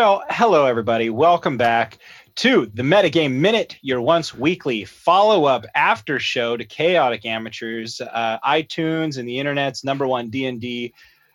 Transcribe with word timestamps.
Well, 0.00 0.22
hello 0.30 0.64
everybody. 0.64 1.10
Welcome 1.10 1.56
back 1.56 1.98
to 2.36 2.66
the 2.66 2.84
Metagame 2.84 3.32
Minute, 3.32 3.76
your 3.82 4.00
once 4.00 4.32
weekly 4.32 4.84
follow-up 4.84 5.66
after 5.74 6.20
show 6.20 6.56
to 6.56 6.64
Chaotic 6.64 7.26
Amateurs, 7.26 8.00
uh, 8.00 8.38
iTunes 8.46 9.18
and 9.18 9.28
the 9.28 9.40
internet's 9.40 9.82
number 9.82 10.06
one 10.06 10.30
D 10.30 10.46
and 10.46 10.60
D 10.60 10.94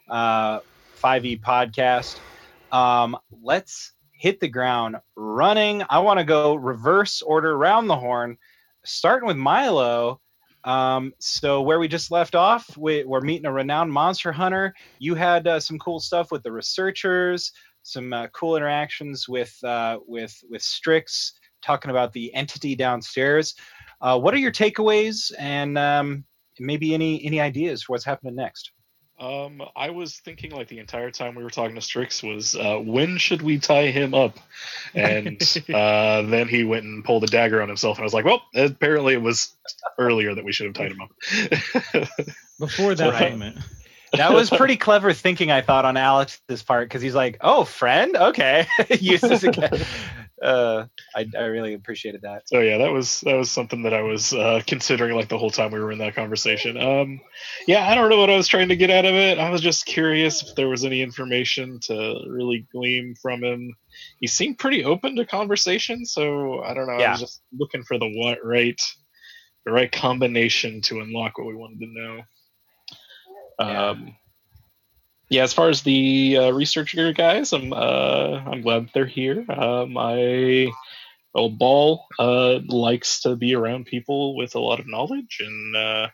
uh, 0.10 0.62
5e 1.02 1.42
podcast. 1.42 2.18
Um, 2.72 3.18
let's 3.42 3.92
hit 4.14 4.40
the 4.40 4.48
ground 4.48 4.96
running. 5.18 5.84
I 5.90 6.00
want 6.00 6.20
to 6.20 6.24
go 6.24 6.56
reverse 6.56 7.22
order 7.22 7.52
around 7.52 7.88
the 7.88 7.98
horn, 7.98 8.38
starting 8.86 9.28
with 9.28 9.36
Milo. 9.36 10.22
Um, 10.64 11.12
so 11.20 11.62
where 11.62 11.80
we 11.80 11.90
just 11.90 12.12
left 12.12 12.34
off, 12.34 12.78
we, 12.78 13.04
we're 13.04 13.20
meeting 13.20 13.46
a 13.46 13.52
renowned 13.52 13.92
monster 13.92 14.32
hunter. 14.32 14.74
You 15.00 15.16
had 15.16 15.46
uh, 15.48 15.60
some 15.60 15.78
cool 15.80 16.00
stuff 16.00 16.32
with 16.32 16.44
the 16.44 16.52
researchers, 16.54 17.52
some 17.84 18.14
uh, 18.14 18.28
cool 18.28 18.56
interactions 18.58 19.28
with 19.30 19.56
uh, 19.64 20.00
with 20.08 20.36
with 20.50 20.62
Strix, 20.62 21.34
talking 21.62 21.92
about 21.92 22.14
the 22.14 22.34
entity 22.34 22.76
downstairs. 22.76 23.56
Uh, 24.02 24.20
what 24.20 24.34
are 24.34 24.38
your 24.38 24.52
takeaways, 24.52 25.32
and 25.38 25.78
um, 25.78 26.24
maybe 26.60 26.94
any 26.94 27.24
any 27.26 27.40
ideas 27.40 27.84
for 27.84 27.94
what's 27.94 28.06
happening 28.06 28.36
next? 28.36 28.72
Um, 29.20 29.62
I 29.76 29.92
was 29.92 30.18
thinking 30.18 30.52
like 30.52 30.68
the 30.68 30.80
entire 30.80 31.12
time 31.12 31.36
we 31.36 31.44
were 31.44 31.50
talking 31.52 31.76
to 31.76 31.82
Strix 31.82 32.24
was 32.24 32.56
uh, 32.56 32.78
when 32.80 33.18
should 33.18 33.42
we 33.42 33.60
tie 33.60 33.88
him 33.88 34.14
up, 34.14 34.38
and 34.96 35.40
uh, 35.74 36.24
then 36.24 36.48
he 36.48 36.64
went 36.64 36.86
and 36.86 37.06
pulled 37.06 37.24
a 37.24 37.28
dagger 37.28 37.62
on 37.62 37.68
himself, 37.68 37.98
and 37.98 38.04
I 38.04 38.06
was 38.06 38.14
like, 38.14 38.26
well, 38.26 38.42
apparently 38.56 39.14
it 39.14 39.22
was 39.22 39.56
earlier 40.00 40.34
that 40.34 40.44
we 40.44 40.52
should 40.52 40.66
have 40.66 40.74
tied 40.76 40.92
him 40.92 41.02
up. 41.02 42.10
Before 42.60 42.96
that 42.96 43.14
Right. 43.14 43.32
moment. 43.32 43.60
That 44.14 44.34
was 44.34 44.50
pretty 44.50 44.78
clever 44.78 45.12
thinking, 45.14 45.52
I 45.52 45.62
thought, 45.62 45.86
on 45.86 45.98
Alex's 45.98 46.64
part, 46.64 46.88
because 46.88 47.02
he's 47.02 47.16
like, 47.16 47.38
"Oh, 47.42 47.64
friend, 47.64 48.16
okay." 48.16 48.68
Uses 49.00 49.44
again. 49.44 49.70
Uh, 50.42 50.88
I, 51.16 51.26
I 51.38 51.44
really 51.44 51.74
appreciated 51.74 52.24
that. 52.24 52.50
So 52.50 52.60
yeah, 52.60 52.80
that 52.80 52.92
was 52.92 53.22
that 53.22 53.36
was 53.36 53.50
something 53.50 53.84
that 53.84 53.94
I 53.94 54.02
was 54.02 54.34
uh, 54.34 54.62
considering 54.68 55.16
like 55.16 55.30
the 55.30 55.38
whole 55.38 55.52
time 55.52 55.72
we 55.72 55.80
were 55.80 55.92
in 55.94 56.00
that 56.00 56.16
conversation. 56.16 56.76
Um, 56.78 57.22
yeah, 57.66 57.88
I 57.88 57.96
don't 57.96 58.10
know 58.10 58.18
what 58.18 58.30
I 58.30 58.36
was 58.36 58.50
trying 58.50 58.68
to 58.68 58.76
get 58.76 58.90
out 58.90 59.06
of 59.06 59.14
it. 59.14 59.40
I 59.40 59.50
was 59.52 59.62
just 59.62 59.86
curious 59.86 60.44
if 60.44 60.54
there 60.56 60.68
was 60.68 60.84
any 60.84 61.02
information 61.02 61.80
to 61.84 62.26
really 62.28 62.68
glean 62.74 63.16
from 63.22 63.42
him. 63.42 63.74
He 64.20 64.28
seemed 64.28 64.58
pretty 64.58 64.84
open 64.84 65.16
to 65.16 65.26
conversation, 65.26 66.06
so 66.06 66.62
I 66.62 66.74
don't 66.74 66.88
know. 66.88 66.96
I 66.96 67.00
Yeah. 67.00 67.12
was 67.12 67.22
just 67.22 67.42
looking 67.58 67.84
for 67.84 67.98
the 67.98 68.10
what 68.10 68.40
right, 68.44 68.82
the 69.66 69.72
right 69.72 69.92
combination 69.92 70.82
to 70.82 71.00
unlock 71.00 71.38
what 71.38 71.48
we 71.48 71.56
wanted 71.56 71.80
to 71.80 71.88
know. 71.88 72.22
Yeah. 73.60 73.90
Um, 73.90 74.16
yeah, 75.30 75.44
as 75.44 75.54
far 75.54 75.70
as 75.70 75.82
the 75.82 76.38
uh, 76.38 76.52
researcher 76.52 77.12
guys, 77.12 77.54
I'm 77.54 77.74
uh, 77.74 78.42
I'm 78.46 78.62
glad 78.62 78.90
they're 78.94 79.06
here. 79.06 79.46
Um, 79.50 79.98
I 79.98 80.72
well, 81.34 81.50
Ball 81.50 82.06
uh, 82.20 82.60
likes 82.68 83.22
to 83.22 83.36
be 83.36 83.56
around 83.56 83.88
people 83.88 84.36
with 84.36 84.54
a 84.56 84.60
lot 84.60 84.80
of 84.80 84.88
knowledge, 84.88 85.40
and 85.40 85.76
uh, 85.76 86.08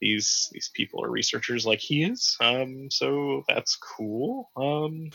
these 0.00 0.48
these 0.52 0.70
people 0.74 1.04
are 1.04 1.10
researchers 1.10 1.66
like 1.66 1.78
he 1.78 2.02
is. 2.02 2.36
Um, 2.40 2.88
so 2.90 3.44
that's 3.48 3.76
cool. 3.76 4.50
Um, 4.56 5.10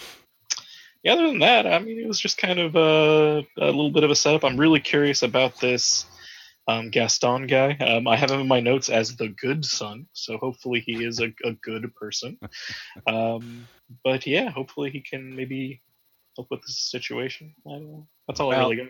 yeah, 1.04 1.14
other 1.14 1.28
than 1.28 1.40
that, 1.40 1.68
I 1.68 1.80
mean, 1.80 2.00
it 2.00 2.08
was 2.08 2.20
just 2.20 2.38
kind 2.38 2.60
of 2.60 2.76
a, 2.78 3.46
a 3.58 3.66
little 3.66 3.92
bit 3.92 4.06
of 4.06 4.12
a 4.12 4.16
setup. 4.16 4.46
I'm 4.46 4.60
really 4.60 4.80
curious 4.80 5.22
about 5.22 5.60
this 5.60 6.06
um, 6.68 6.90
Gaston 6.90 7.48
guy. 7.48 7.74
Um, 7.74 8.08
I 8.08 8.16
have 8.16 8.32
him 8.32 8.42
in 8.42 8.48
my 8.48 8.60
notes 8.60 8.90
as 8.90 9.16
the 9.16 9.28
good 9.30 9.66
son, 9.66 10.08
so 10.14 10.38
hopefully 10.38 10.80
he 10.86 11.04
is 11.04 11.20
a, 11.20 11.34
a 11.44 11.54
good 11.54 11.94
person. 11.96 12.38
Um, 13.08 13.68
but 14.04 14.26
yeah, 14.26 14.50
hopefully 14.50 14.90
he 14.90 15.02
can 15.02 15.36
maybe 15.36 15.82
help 16.36 16.48
with 16.50 16.62
this 16.62 16.80
situation. 16.80 17.54
I 17.68 17.72
don't 17.72 17.92
know. 17.92 18.08
That's 18.28 18.40
all 18.40 18.54
I 18.54 18.58
really 18.58 18.78
got. 18.78 18.88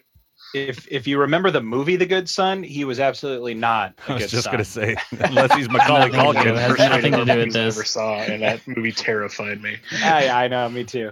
If 0.53 0.87
if 0.91 1.07
you 1.07 1.19
remember 1.19 1.51
the 1.51 1.61
movie 1.61 1.95
The 1.95 2.05
Good 2.05 2.29
Son, 2.29 2.63
he 2.63 2.85
was 2.85 2.99
absolutely 2.99 3.53
not. 3.53 3.95
a 4.07 4.11
I 4.11 4.13
was 4.15 4.23
good 4.23 4.29
just 4.29 4.43
son. 4.43 4.53
gonna 4.53 4.65
say, 4.65 4.95
unless 5.11 5.53
he's 5.55 5.69
Macaulay 5.71 6.11
Nothing 6.11 6.43
to. 6.43 6.53
It 6.53 6.57
has 6.57 6.77
nothing 6.77 7.11
to 7.13 7.25
do 7.25 7.37
with 7.37 7.37
movies 7.37 7.55
I 7.55 7.63
this. 7.63 7.75
ever 7.75 7.85
saw, 7.85 8.15
and 8.19 8.41
that 8.43 8.67
movie 8.67 8.91
terrified 8.91 9.61
me. 9.61 9.77
I, 10.03 10.29
I 10.29 10.47
know, 10.47 10.69
me 10.69 10.83
too. 10.83 11.11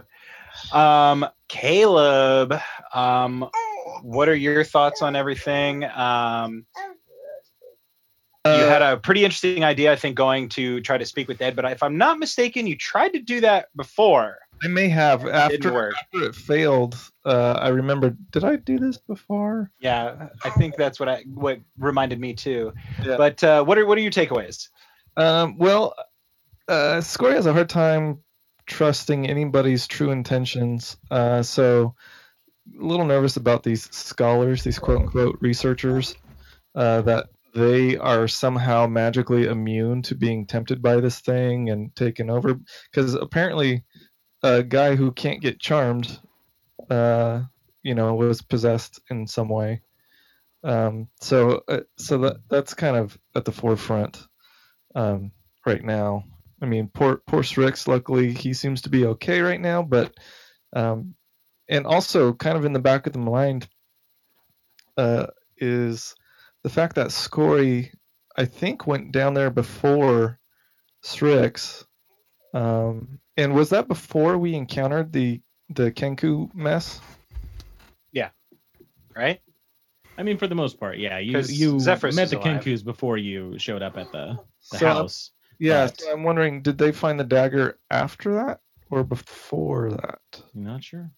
Um, 0.72 1.26
Caleb, 1.48 2.54
um, 2.94 3.50
what 4.04 4.30
are 4.30 4.36
your 4.36 4.64
thoughts 4.64 5.02
on 5.02 5.16
everything? 5.16 5.84
Um, 5.84 6.66
you 8.44 8.52
Uh, 8.52 8.70
had 8.70 8.82
a 8.82 8.98
pretty 8.98 9.24
interesting 9.24 9.64
idea, 9.64 9.92
I 9.92 9.96
think, 9.96 10.16
going 10.16 10.50
to 10.50 10.82
try 10.82 10.98
to 10.98 11.06
speak 11.06 11.28
with 11.28 11.42
Ed, 11.42 11.56
but 11.56 11.66
if 11.66 11.84
I'm 11.84 11.98
not 11.98 12.18
mistaken, 12.18 12.66
you 12.66 12.76
tried 12.76 13.10
to 13.14 13.20
do 13.20 13.42
that 13.42 13.68
before. 13.76 14.40
I 14.64 14.68
may 14.68 14.90
have 14.90 15.26
after, 15.28 15.74
work. 15.74 15.94
after 16.00 16.26
it 16.28 16.36
failed. 16.36 16.96
Uh, 17.26 17.54
I 17.54 17.70
remember. 17.70 18.16
Did 18.32 18.44
I 18.44 18.56
do 18.58 18.78
this 18.78 18.98
before? 18.98 19.72
Yeah, 19.80 20.30
I 20.44 20.50
think 20.52 20.76
that's 20.76 21.00
what 21.00 21.10
I 21.10 21.24
what 21.34 21.60
reminded 21.78 22.20
me 22.20 22.34
too. 22.34 22.74
Yeah. 23.04 23.18
But 23.18 23.44
uh, 23.44 23.64
what 23.64 23.78
are 23.78 23.86
what 23.86 23.98
are 23.98 24.02
your 24.02 24.12
takeaways? 24.12 24.70
Um, 25.18 25.58
well, 25.58 25.96
uh, 26.68 27.02
Scory 27.02 27.34
has 27.34 27.48
a 27.48 27.54
hard 27.54 27.70
time 27.70 28.20
trusting 28.68 29.28
anybody's 29.28 29.88
true 29.88 30.12
intentions. 30.12 30.96
Uh, 31.10 31.42
so, 31.42 31.96
a 32.80 32.84
little 32.84 33.06
nervous 33.06 33.38
about 33.38 33.64
these 33.64 33.94
scholars, 33.96 34.64
these 34.64 34.80
quote 34.80 35.02
unquote 35.02 35.38
researchers, 35.42 36.16
uh, 36.76 37.02
that 37.02 37.28
they 37.54 37.98
are 37.98 38.28
somehow 38.28 38.88
magically 38.88 39.46
immune 39.46 40.02
to 40.04 40.16
being 40.16 40.46
tempted 40.46 40.82
by 40.82 40.98
this 40.98 41.20
thing 41.20 41.70
and 41.70 41.96
taken 41.96 42.30
over. 42.30 42.60
Because 42.92 43.14
apparently, 43.14 43.84
a 44.44 44.64
guy 44.64 44.96
who 44.96 45.12
can't 45.12 45.42
get 45.42 45.60
charmed, 45.60 46.20
uh, 46.90 47.42
you 47.84 47.96
know, 47.96 48.16
was 48.16 48.42
possessed 48.42 49.00
in 49.10 49.28
some 49.28 49.50
way. 49.50 49.82
Um, 50.64 51.08
so, 51.20 51.64
uh, 51.68 51.82
so 51.98 52.20
that 52.20 52.38
that's 52.50 52.74
kind 52.74 52.96
of 52.96 53.18
at 53.36 53.46
the 53.46 53.52
forefront 53.52 54.26
um, 54.96 55.32
right 55.66 55.84
now. 55.84 56.26
I 56.62 56.68
mean, 56.68 56.90
poor 56.94 57.18
poor 57.26 57.44
Strix. 57.44 57.88
Luckily, 57.88 58.34
he 58.34 58.54
seems 58.54 58.84
to 58.84 58.90
be 58.90 59.06
okay 59.08 59.42
right 59.42 59.60
now. 59.60 59.82
But 59.82 60.14
um, 60.74 61.16
and 61.72 61.88
also, 61.88 62.34
kind 62.34 62.58
of 62.58 62.66
in 62.66 62.74
the 62.74 62.80
back 62.80 63.08
of 63.08 63.14
the 63.14 63.20
mind, 63.20 63.68
uh, 64.98 65.28
is 65.58 66.16
the 66.64 66.70
fact 66.70 66.96
that 66.98 67.12
Scory, 67.12 67.92
I 68.38 68.46
think, 68.46 68.86
went 68.86 69.12
down 69.12 69.34
there 69.34 69.50
before 69.50 70.38
Strix. 71.02 71.86
Um, 72.54 73.20
and 73.38 73.56
was 73.56 73.70
that 73.70 73.88
before 73.88 74.38
we 74.38 74.54
encountered 74.54 75.12
the 75.14 75.42
the 75.70 75.92
Kenku 75.92 76.54
mess? 76.54 77.00
Yeah. 78.12 78.30
Right? 79.16 79.42
I 80.18 80.24
mean, 80.24 80.38
for 80.38 80.48
the 80.48 80.56
most 80.56 80.78
part, 80.80 80.98
yeah. 80.98 81.18
You 81.20 81.34
'Cause 81.34 81.52
you 81.52 81.80
Zephyrus 81.80 82.16
met 82.16 82.30
the 82.30 82.38
alive. 82.38 82.62
Kenkus 82.62 82.84
before 82.84 83.18
you 83.18 83.58
showed 83.58 83.82
up 83.82 83.98
at 83.98 84.12
the, 84.12 84.38
the 84.72 84.78
So, 84.78 84.86
house. 84.86 85.32
Yeah, 85.58 85.86
But- 85.88 86.02
so 86.02 86.12
I'm 86.12 86.24
wondering, 86.24 86.62
did 86.62 86.78
they 86.78 86.92
find 86.92 87.18
the 87.20 87.24
dagger 87.24 87.80
after 87.90 88.34
that 88.36 88.60
or 88.90 89.04
before 89.06 89.92
that? 89.92 90.20
I'm 90.54 90.64
not 90.64 90.84
sure. 90.84 91.10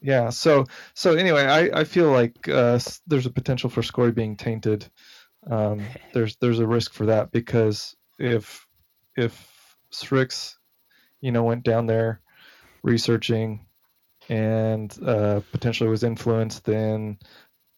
Yeah. 0.00 0.30
So 0.30 0.66
so 0.94 1.14
anyway, 1.14 1.44
I 1.44 1.80
I 1.80 1.84
feel 1.84 2.10
like 2.10 2.48
uh, 2.48 2.78
there's 3.06 3.26
a 3.26 3.30
potential 3.30 3.70
for 3.70 3.82
Scory 3.82 4.12
being 4.12 4.36
tainted. 4.36 4.88
Um, 5.48 5.82
there's 6.12 6.36
there's 6.36 6.60
a 6.60 6.66
risk 6.66 6.92
for 6.92 7.06
that 7.06 7.32
because 7.32 7.96
if 8.18 8.66
if 9.16 9.76
Strix, 9.90 10.58
you 11.20 11.32
know, 11.32 11.44
went 11.44 11.64
down 11.64 11.86
there 11.86 12.20
researching 12.82 13.66
and 14.28 14.96
uh, 15.04 15.40
potentially 15.52 15.90
was 15.90 16.04
influenced, 16.04 16.64
then 16.64 17.18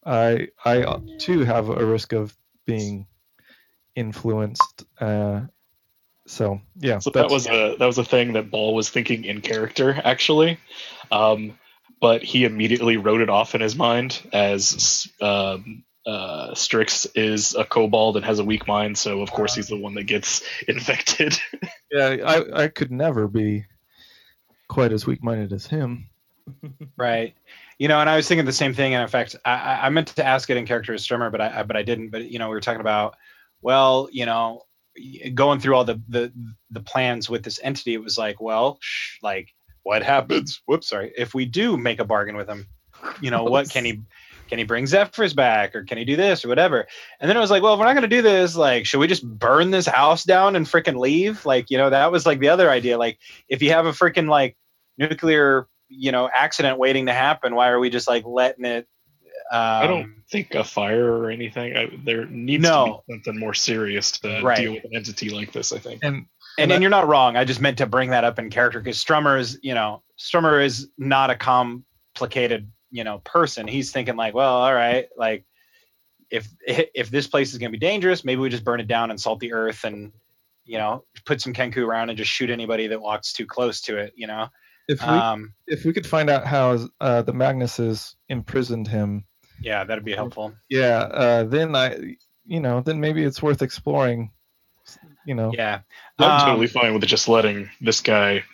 I 0.05 0.49
I 0.65 1.01
too 1.19 1.45
have 1.45 1.69
a 1.69 1.85
risk 1.85 2.13
of 2.13 2.37
being 2.67 3.07
influenced. 3.95 4.85
Uh, 5.01 5.43
so 6.27 6.61
yeah, 6.77 6.99
So 6.99 7.11
that 7.11 7.31
was 7.31 7.47
a 7.47 7.77
that 7.79 7.87
was 7.87 7.99
a 7.99 8.05
thing 8.05 8.35
that 8.35 8.51
Ball 8.51 8.75
was 8.75 8.91
thinking 8.91 9.25
in 9.25 9.41
character, 9.41 10.01
actually. 10.05 10.59
Um, 11.11 11.59
but 12.00 12.22
he 12.22 12.44
immediately 12.44 12.97
wrote 12.97 13.21
it 13.21 13.28
off 13.30 13.54
in 13.54 13.60
his 13.60 13.77
mind 13.77 14.21
as 14.33 15.07
um, 15.21 15.84
uh, 16.07 16.54
Strix 16.54 17.07
is 17.15 17.54
a 17.54 17.65
kobold 17.65 18.16
and 18.16 18.25
has 18.25 18.39
a 18.39 18.45
weak 18.45 18.66
mind, 18.66 18.97
so 18.98 19.21
of 19.21 19.30
course 19.30 19.54
he's 19.54 19.69
the 19.69 19.77
one 19.77 19.95
that 19.95 20.04
gets 20.04 20.42
infected. 20.69 21.39
yeah. 21.92 22.16
I 22.25 22.63
I 22.65 22.69
could 22.69 22.91
never 22.91 23.28
be 23.28 23.66
quite 24.69 24.92
as 24.92 25.07
weak-minded 25.07 25.53
as 25.53 25.66
him. 25.66 26.09
Right. 26.97 27.34
You 27.78 27.89
know, 27.89 28.01
and 28.01 28.10
I 28.10 28.16
was 28.16 28.27
thinking 28.28 28.45
the 28.45 28.53
same 28.53 28.75
thing. 28.75 28.92
And 28.95 29.03
in 29.03 29.09
fact, 29.09 29.36
I, 29.45 29.53
I- 29.53 29.86
I 29.86 29.89
meant 29.91 30.09
to 30.09 30.27
ask 30.27 30.51
it 30.51 30.57
in 30.57 30.66
character 30.66 30.92
as 30.92 31.07
Strummer, 31.07 31.30
but 31.30 31.41
I, 31.41 31.60
I 31.60 31.63
but 31.63 31.77
I 31.77 31.83
didn't. 31.83 32.10
But 32.10 32.28
you 32.30 32.39
know, 32.39 32.48
we 32.48 32.54
were 32.54 32.60
talking 32.60 32.80
about, 32.80 33.16
well, 33.63 34.09
you 34.10 34.27
know, 34.27 34.63
going 35.34 35.60
through 35.60 35.77
all 35.77 35.84
the 35.84 36.01
the 36.09 36.33
the 36.71 36.80
plans 36.80 37.30
with 37.30 37.42
this 37.45 37.60
entity. 37.63 37.95
It 37.95 38.03
was 38.03 38.19
like, 38.19 38.41
well, 38.41 38.78
shh, 38.80 39.19
like 39.22 39.54
what 39.82 40.03
happens? 40.03 40.62
Whoops, 40.66 40.88
sorry. 40.88 41.12
If 41.16 41.34
we 41.34 41.44
do 41.44 41.77
make 41.77 42.00
a 42.00 42.04
bargain 42.04 42.36
with 42.36 42.48
him, 42.48 42.66
you 43.21 43.30
know, 43.30 43.44
what 43.44 43.71
can 43.71 43.84
he? 43.84 44.03
Can 44.48 44.59
he 44.59 44.65
bring 44.65 44.86
Zephyrus 44.86 45.32
back, 45.32 45.77
or 45.77 45.84
can 45.84 45.97
he 45.97 46.04
do 46.04 46.16
this, 46.16 46.44
or 46.44 46.48
whatever? 46.48 46.88
And 47.21 47.30
then 47.30 47.36
it 47.36 47.41
was 47.41 47.53
like, 47.53 47.62
well, 47.62 47.74
if 47.74 47.78
we're 47.78 47.84
not 47.86 47.92
going 47.92 48.03
to 48.03 48.09
do 48.09 48.21
this, 48.21 48.56
like, 48.56 48.84
should 48.84 48.98
we 48.98 49.06
just 49.06 49.24
burn 49.24 49.71
this 49.71 49.86
house 49.86 50.24
down 50.24 50.56
and 50.56 50.66
freaking 50.66 50.98
leave? 50.98 51.44
Like, 51.47 51.71
you 51.71 51.78
know, 51.78 51.91
that 51.91 52.10
was 52.10 52.27
like 52.27 52.41
the 52.41 52.48
other 52.48 52.68
idea. 52.68 52.98
Like, 52.98 53.21
if 53.48 53.62
you 53.62 53.71
have 53.71 53.86
a 53.86 53.92
freaking 53.92 54.28
like 54.28 54.56
nuclear 54.98 55.68
you 55.91 56.12
know 56.12 56.30
accident 56.32 56.78
waiting 56.78 57.06
to 57.06 57.12
happen. 57.12 57.54
Why 57.54 57.68
are 57.68 57.80
we 57.80 57.91
just 57.91 58.09
like 58.09 58.24
letting 58.24 58.65
it? 58.65 58.86
Um, 59.53 59.59
I 59.60 59.86
don't 59.88 60.22
think 60.30 60.54
a 60.54 60.62
fire 60.62 61.12
or 61.12 61.30
anything. 61.30 61.77
I, 61.77 61.91
there 62.04 62.24
needs 62.27 62.62
No. 62.62 63.03
to 63.09 63.12
be 63.12 63.15
something 63.15 63.38
more 63.41 63.54
serious 63.54 64.12
to 64.21 64.41
Right. 64.42 64.56
deal 64.56 64.72
with 64.74 64.84
an 64.84 64.94
entity 64.94 65.30
like 65.30 65.53
this. 65.53 65.72
I 65.72 65.78
think. 65.78 66.00
And 66.04 66.27
and, 66.60 66.72
And 66.72 66.83
you're 66.83 66.91
not 66.91 67.09
wrong. 67.09 67.36
I 67.36 67.45
just 67.45 67.60
meant 67.60 67.78
to 67.78 67.86
bring 67.86 68.10
that 68.10 68.24
up 68.24 68.39
in 68.39 68.51
character 68.51 68.80
because 68.80 69.03
Strummer 69.03 69.39
is, 69.39 69.59
you 69.62 69.74
know, 69.74 70.03
Strummer 70.18 70.65
is 70.65 70.89
not 70.98 71.30
a 71.30 71.36
complicated, 71.36 72.71
you 72.91 73.04
know, 73.04 73.18
person. 73.18 73.66
He's 73.66 73.92
thinking 73.92 74.16
like, 74.16 74.34
well, 74.34 74.54
all 74.54 74.74
right, 74.74 75.09
like 75.16 75.45
if 76.30 76.48
if 76.66 77.10
this 77.10 77.27
place 77.27 77.53
is 77.53 77.59
going 77.59 77.72
to 77.72 77.78
be 77.78 77.84
dangerous, 77.84 78.24
maybe 78.24 78.41
we 78.41 78.48
just 78.48 78.65
burn 78.65 78.80
it 78.80 78.86
down 78.86 79.10
and 79.10 79.21
salt 79.21 79.41
the 79.41 79.53
earth 79.53 79.84
and 79.84 80.12
you 80.65 80.78
know 80.78 81.04
put 81.24 81.41
some 81.41 81.53
kenku 81.53 81.78
around 81.78 82.10
and 82.10 82.18
just 82.18 82.30
shoot 82.30 82.51
anybody 82.51 82.86
that 82.86 83.01
walks 83.01 83.33
too 83.33 83.47
close 83.47 83.80
to 83.83 83.97
it. 83.98 84.13
You 84.16 84.27
know, 84.27 84.48
if 84.89 85.01
we 85.01 85.09
um, 85.09 85.54
if 85.66 85.84
we 85.84 85.92
could 85.92 86.06
find 86.06 86.30
out 86.30 86.47
how 86.47 86.78
uh, 87.01 87.22
the 87.22 87.33
Magnuses 87.33 88.15
imprisoned 88.28 88.89
him, 88.89 89.24
yeah, 89.60 89.84
that'd 89.84 90.04
be 90.04 90.15
helpful. 90.15 90.53
yeah, 90.68 90.98
uh, 90.98 91.45
then 91.45 91.74
I, 91.74 92.16
you 92.47 92.60
know, 92.60 92.80
then 92.80 93.01
maybe 93.01 93.22
it's 93.22 93.42
worth 93.42 93.63
exploring. 93.63 94.30
You 95.27 95.34
know, 95.34 95.53
Yeah, 95.55 95.81
I'm 96.19 96.31
Um, 96.31 96.41
totally 96.47 96.67
fine 96.67 96.95
with 96.95 97.05
just 97.07 97.28
letting 97.28 97.69
this 97.81 98.01
guy, 98.01 98.45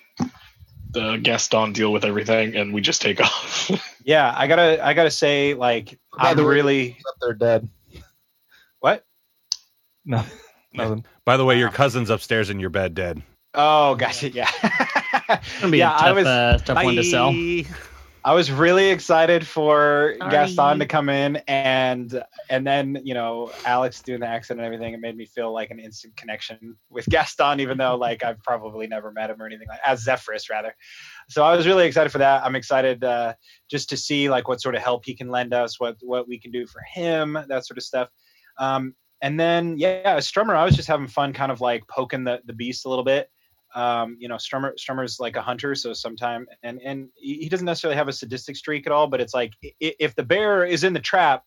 the 0.91 1.17
Gaston, 1.23 1.73
deal 1.73 1.93
with 1.93 2.05
everything, 2.05 2.57
and 2.57 2.73
we 2.75 2.81
just 2.81 3.01
take 3.03 3.21
off. 3.25 3.71
yeah. 4.05 4.33
I 4.37 4.47
gotta 4.47 4.85
I 4.85 4.93
gotta 4.95 5.11
say 5.11 5.55
like 5.55 5.99
By 6.19 6.31
I'm 6.31 6.37
the 6.37 6.43
way- 6.43 6.49
really 6.55 6.97
up 7.09 7.15
there 7.21 7.35
dead. 7.35 7.69
what. 8.81 9.05
No, 10.05 10.25
nothing. 10.73 11.05
By 11.25 11.37
the 11.37 11.45
way, 11.45 11.59
your 11.59 11.71
cousin's 11.71 12.11
upstairs 12.11 12.51
in 12.51 12.61
your 12.61 12.71
bed, 12.71 12.95
dead. 12.95 13.23
Oh, 13.55 13.95
gotcha. 13.99 14.29
Yeah. 14.31 14.51
It's 15.29 15.61
gonna 15.61 15.73
be 15.73 15.79
yeah, 15.79 15.91
tough, 15.91 16.03
I 16.03 16.13
was 16.13 16.27
uh, 16.27 16.59
tough 16.65 16.85
one 16.85 16.95
to 16.97 17.03
sell. 17.05 17.33
I 18.27 18.35
was 18.35 18.51
really 18.51 18.89
excited 18.89 19.47
for 19.47 20.17
Sorry. 20.19 20.31
Gaston 20.33 20.81
to 20.81 20.87
come 20.87 21.09
in 21.09 21.37
and 21.47 22.25
and 22.51 22.67
then 22.67 23.01
you 23.05 23.15
know 23.15 23.53
Alex 23.65 24.03
doing 24.03 24.19
the 24.19 24.27
accent 24.27 24.59
and 24.59 24.67
everything. 24.67 24.95
It 24.95 24.99
made 24.99 25.17
me 25.17 25.27
feel 25.27 25.53
like 25.53 25.71
an 25.71 25.79
instant 25.79 26.17
connection 26.17 26.77
with 26.91 27.07
Gaston, 27.07 27.61
even 27.61 27.79
though 27.79 27.95
like 27.95 28.25
I've 28.25 28.43
probably 28.43 28.89
never 28.89 29.13
met 29.13 29.31
him 29.31 29.41
or 29.41 29.47
anything 29.47 29.69
like 29.69 29.79
as 29.87 30.03
Zephyrus 30.03 30.51
rather. 30.51 30.75
So 31.29 31.45
I 31.45 31.55
was 31.55 31.69
really 31.69 31.87
excited 31.87 32.11
for 32.11 32.19
that. 32.19 32.45
I'm 32.45 32.57
excited 32.57 33.05
uh, 33.05 33.35
just 33.71 33.89
to 33.91 33.97
see 33.97 34.29
like 34.29 34.49
what 34.49 34.61
sort 34.61 34.75
of 34.75 34.83
help 34.83 35.05
he 35.05 35.15
can 35.15 35.29
lend 35.29 35.55
us, 35.55 35.79
what 35.79 35.97
what 36.01 36.27
we 36.27 36.37
can 36.41 36.51
do 36.51 36.67
for 36.67 36.83
him, 36.93 37.39
that 37.49 37.65
sort 37.65 37.79
of 37.79 37.85
stuff. 37.85 38.09
Um, 38.59 38.97
and 39.23 39.39
then 39.39 39.77
yeah, 39.79 40.03
as 40.05 40.29
Strummer, 40.29 40.57
I 40.57 40.65
was 40.65 40.75
just 40.75 40.89
having 40.89 41.07
fun, 41.07 41.33
kind 41.33 41.53
of 41.53 41.61
like 41.61 41.87
poking 41.87 42.25
the 42.25 42.41
the 42.45 42.55
beast 42.55 42.87
a 42.87 42.89
little 42.89 43.05
bit 43.05 43.31
um, 43.75 44.17
you 44.19 44.29
know, 44.29 44.37
Strummer 44.37 44.73
Strummer's 44.77 45.21
like 45.21 45.37
a 45.37 45.43
hunter, 45.43 45.75
so 45.75 45.93
sometime 45.93 46.47
and 46.63 46.81
and 46.83 47.09
he 47.15 47.49
doesn't 47.49 47.67
necessarily 47.67 47.97
have 47.97 48.09
a 48.09 48.13
sadistic 48.13 48.57
streak 48.57 48.87
at 48.87 48.93
all, 48.93 49.07
but 49.07 49.21
it's 49.21 49.35
like 49.35 49.53
if 49.81 50.15
the 50.15 50.23
bear 50.23 50.65
is 50.65 50.85
in 50.85 50.93
the 50.93 51.01
trap, 51.01 51.45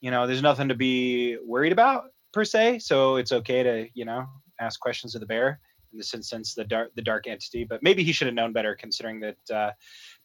you 0.00 0.10
know, 0.10 0.26
there's 0.26 0.42
nothing 0.42 0.68
to 0.68 0.74
be 0.74 1.38
worried 1.44 1.72
about 1.72 2.04
per 2.32 2.44
se. 2.44 2.80
So 2.80 3.16
it's 3.16 3.32
okay 3.32 3.62
to 3.62 3.88
you 3.94 4.04
know 4.04 4.26
ask 4.60 4.78
questions 4.78 5.14
of 5.14 5.20
the 5.20 5.26
bear. 5.26 5.60
In 5.92 5.98
this 5.98 6.14
instance, 6.14 6.54
the 6.54 6.64
dark 6.64 6.94
the 6.94 7.02
dark 7.02 7.26
entity, 7.26 7.64
but 7.64 7.82
maybe 7.82 8.04
he 8.04 8.12
should 8.12 8.26
have 8.26 8.34
known 8.34 8.52
better, 8.52 8.76
considering 8.76 9.20
that 9.20 9.50
uh, 9.52 9.72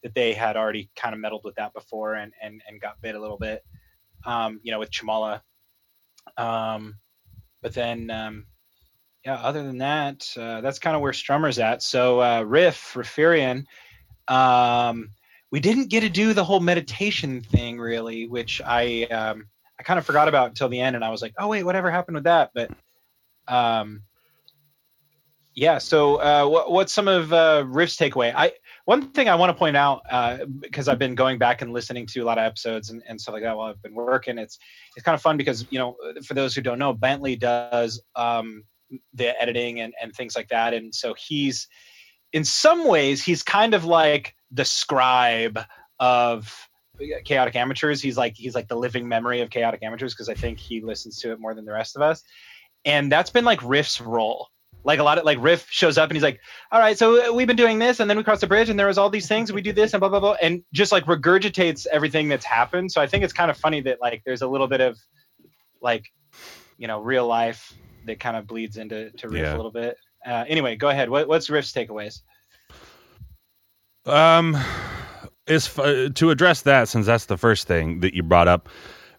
that 0.04 0.14
they 0.14 0.34
had 0.34 0.58
already 0.58 0.90
kind 0.96 1.16
of 1.16 1.20
meddled 1.22 1.44
with 1.44 1.56
that 1.56 1.74
before 1.74 2.16
and 2.16 2.34
and 2.42 2.62
and 2.68 2.80
got 2.80 3.02
bit 3.02 3.16
a 3.16 3.20
little 3.20 3.38
bit, 3.38 3.66
um, 4.26 4.60
you 4.62 4.72
know, 4.72 4.80
with 4.80 4.92
Chamala. 4.92 5.42
Um, 6.38 6.98
but 7.62 7.74
then 7.74 8.12
um, 8.12 8.46
yeah, 9.26 9.36
other 9.36 9.64
than 9.64 9.80
that, 9.80 10.32
uh, 10.38 10.62
that's 10.62 10.78
kind 10.78 10.96
of 10.96 11.02
where 11.02 11.12
Strummer's 11.12 11.58
at. 11.58 11.82
So 11.82 12.22
uh, 12.22 12.44
Riff, 12.44 12.94
Rifferian, 12.94 13.66
um, 14.28 15.10
we 15.52 15.60
didn't 15.60 15.90
get 15.90 16.02
to 16.02 16.10
do 16.10 16.34
the 16.34 16.44
whole 16.44 16.60
meditation 16.60 17.42
thing 17.42 17.80
really, 17.80 18.28
which 18.28 18.62
I 18.64 19.04
um, 19.06 19.48
I 19.80 19.84
kind 19.84 19.98
of 19.98 20.06
forgot 20.06 20.28
about 20.28 20.50
until 20.50 20.70
the 20.70 20.80
end, 20.80 20.96
and 20.96 21.04
I 21.04 21.10
was 21.10 21.22
like, 21.22 21.34
oh 21.40 21.48
wait, 21.48 21.64
whatever 21.64 21.90
happened 21.90 22.16
with 22.16 22.26
that? 22.26 22.52
But 22.54 22.70
um, 23.48 24.04
yeah. 25.56 25.80
So 25.80 26.18
uh, 26.18 26.48
what, 26.48 26.72
what's 26.72 26.94
some 26.94 27.08
of 27.08 27.34
uh, 27.34 27.64
Riff's 27.68 27.98
takeaway? 27.98 28.32
I 28.36 28.52
one 28.84 29.10
thing 29.12 29.28
I 29.28 29.36
want 29.36 29.50
to 29.50 29.58
point 29.58 29.76
out 29.76 30.02
uh, 30.12 30.46
because 30.60 30.88
I've 30.88 31.00
been 31.00 31.16
going 31.16 31.40
back 31.40 31.64
and 31.64 31.74
listening 31.74 32.06
to 32.08 32.20
a 32.20 32.26
lot 32.26 32.38
of 32.38 32.44
episodes 32.44 32.92
and, 32.92 33.02
and 33.08 33.20
stuff 33.20 33.34
like 33.34 33.44
that 33.44 33.58
while 33.58 33.70
I've 33.70 33.82
been 33.82 33.96
working. 33.96 34.38
It's 34.38 34.60
it's 34.96 35.04
kind 35.04 35.16
of 35.16 35.22
fun 35.22 35.36
because 35.36 35.66
you 35.72 35.80
know 35.80 35.96
for 36.26 36.36
those 36.36 36.54
who 36.54 36.62
don't 36.62 36.78
know, 36.78 36.94
Bentley 36.94 37.36
does 37.36 38.02
um, 38.16 38.64
the 39.14 39.42
editing 39.42 39.82
and, 39.82 39.94
and 40.02 40.14
things 40.14 40.36
like 40.36 40.50
that. 40.50 40.74
And 40.74 40.94
so 40.94 41.14
he's, 41.14 41.68
in 42.34 42.44
some 42.44 42.88
ways, 42.88 43.24
he's 43.24 43.44
kind 43.44 43.74
of 43.74 43.86
like 43.86 44.36
the 44.52 44.66
scribe 44.66 45.60
of 46.00 46.54
chaotic 47.26 47.56
amateurs. 47.56 48.02
He's 48.02 48.18
like, 48.18 48.36
he's 48.36 48.56
like 48.56 48.68
the 48.68 48.76
living 48.76 49.08
memory 49.08 49.42
of 49.42 49.50
chaotic 49.50 49.84
amateurs 49.84 50.14
because 50.14 50.30
I 50.30 50.34
think 50.34 50.60
he 50.60 50.82
listens 50.82 51.20
to 51.20 51.32
it 51.32 51.40
more 51.40 51.54
than 51.54 51.66
the 51.66 51.74
rest 51.74 51.96
of 51.96 52.02
us. 52.02 52.24
And 52.84 53.12
that's 53.12 53.30
been 53.30 53.46
like 53.46 53.62
Riff's 53.64 54.00
role. 54.00 54.50
Like 54.84 55.00
a 55.00 55.04
lot 55.04 55.18
of 55.18 55.26
like 55.26 55.40
Riff 55.42 55.68
shows 55.72 55.98
up 55.98 56.10
and 56.10 56.16
he's 56.16 56.24
like, 56.24 56.40
all 56.72 56.80
right, 56.80 56.96
so 56.96 57.34
we've 57.34 57.48
been 57.48 57.56
doing 57.56 57.80
this 57.80 58.00
and 58.00 58.08
then 58.08 58.18
we 58.18 58.24
crossed 58.24 58.42
the 58.42 58.48
bridge 58.48 58.70
and 58.70 58.78
there 58.78 58.86
was 58.86 59.00
all 59.00 59.10
these 59.10 59.28
things 59.28 59.50
and 59.50 59.56
we 59.56 59.64
do 59.64 59.74
this 59.74 59.94
and 59.94 60.00
blah, 60.00 60.10
blah, 60.10 60.20
blah. 60.20 60.36
And 60.40 60.62
just 60.74 60.92
like 60.92 61.06
regurgitates 61.06 61.88
everything 61.88 62.30
that's 62.30 62.46
happened. 62.46 62.92
So 62.92 63.02
I 63.02 63.08
think 63.08 63.24
it's 63.24 63.34
kind 63.34 63.50
of 63.50 63.58
funny 63.58 63.82
that 63.82 64.00
like 64.00 64.22
there's 64.26 64.44
a 64.44 64.48
little 64.48 64.68
bit 64.68 64.82
of 64.82 65.00
like, 65.82 66.06
you 66.78 66.88
know, 66.88 67.00
real 67.00 67.26
life 67.26 67.74
that 68.06 68.20
kind 68.20 68.36
of 68.38 68.48
bleeds 68.48 68.78
into 68.78 69.10
to 69.12 69.30
Riff 69.30 69.42
Yeah. 69.44 69.56
a 69.56 69.58
little 69.58 69.72
bit. 69.72 69.98
Uh, 70.26 70.44
anyway, 70.48 70.76
go 70.76 70.90
ahead. 70.90 71.10
What, 71.10 71.28
what's 71.28 71.50
Riff's 71.50 71.72
takeaways? 71.72 72.22
Um, 74.06 74.58
is 75.48 75.68
f- 75.78 76.14
to 76.14 76.30
address 76.30 76.62
that 76.64 76.88
since 76.88 77.06
that's 77.06 77.26
the 77.26 77.38
first 77.38 77.68
thing 77.68 78.00
that 78.02 78.14
you 78.14 78.24
brought 78.24 78.48
up. 78.48 78.70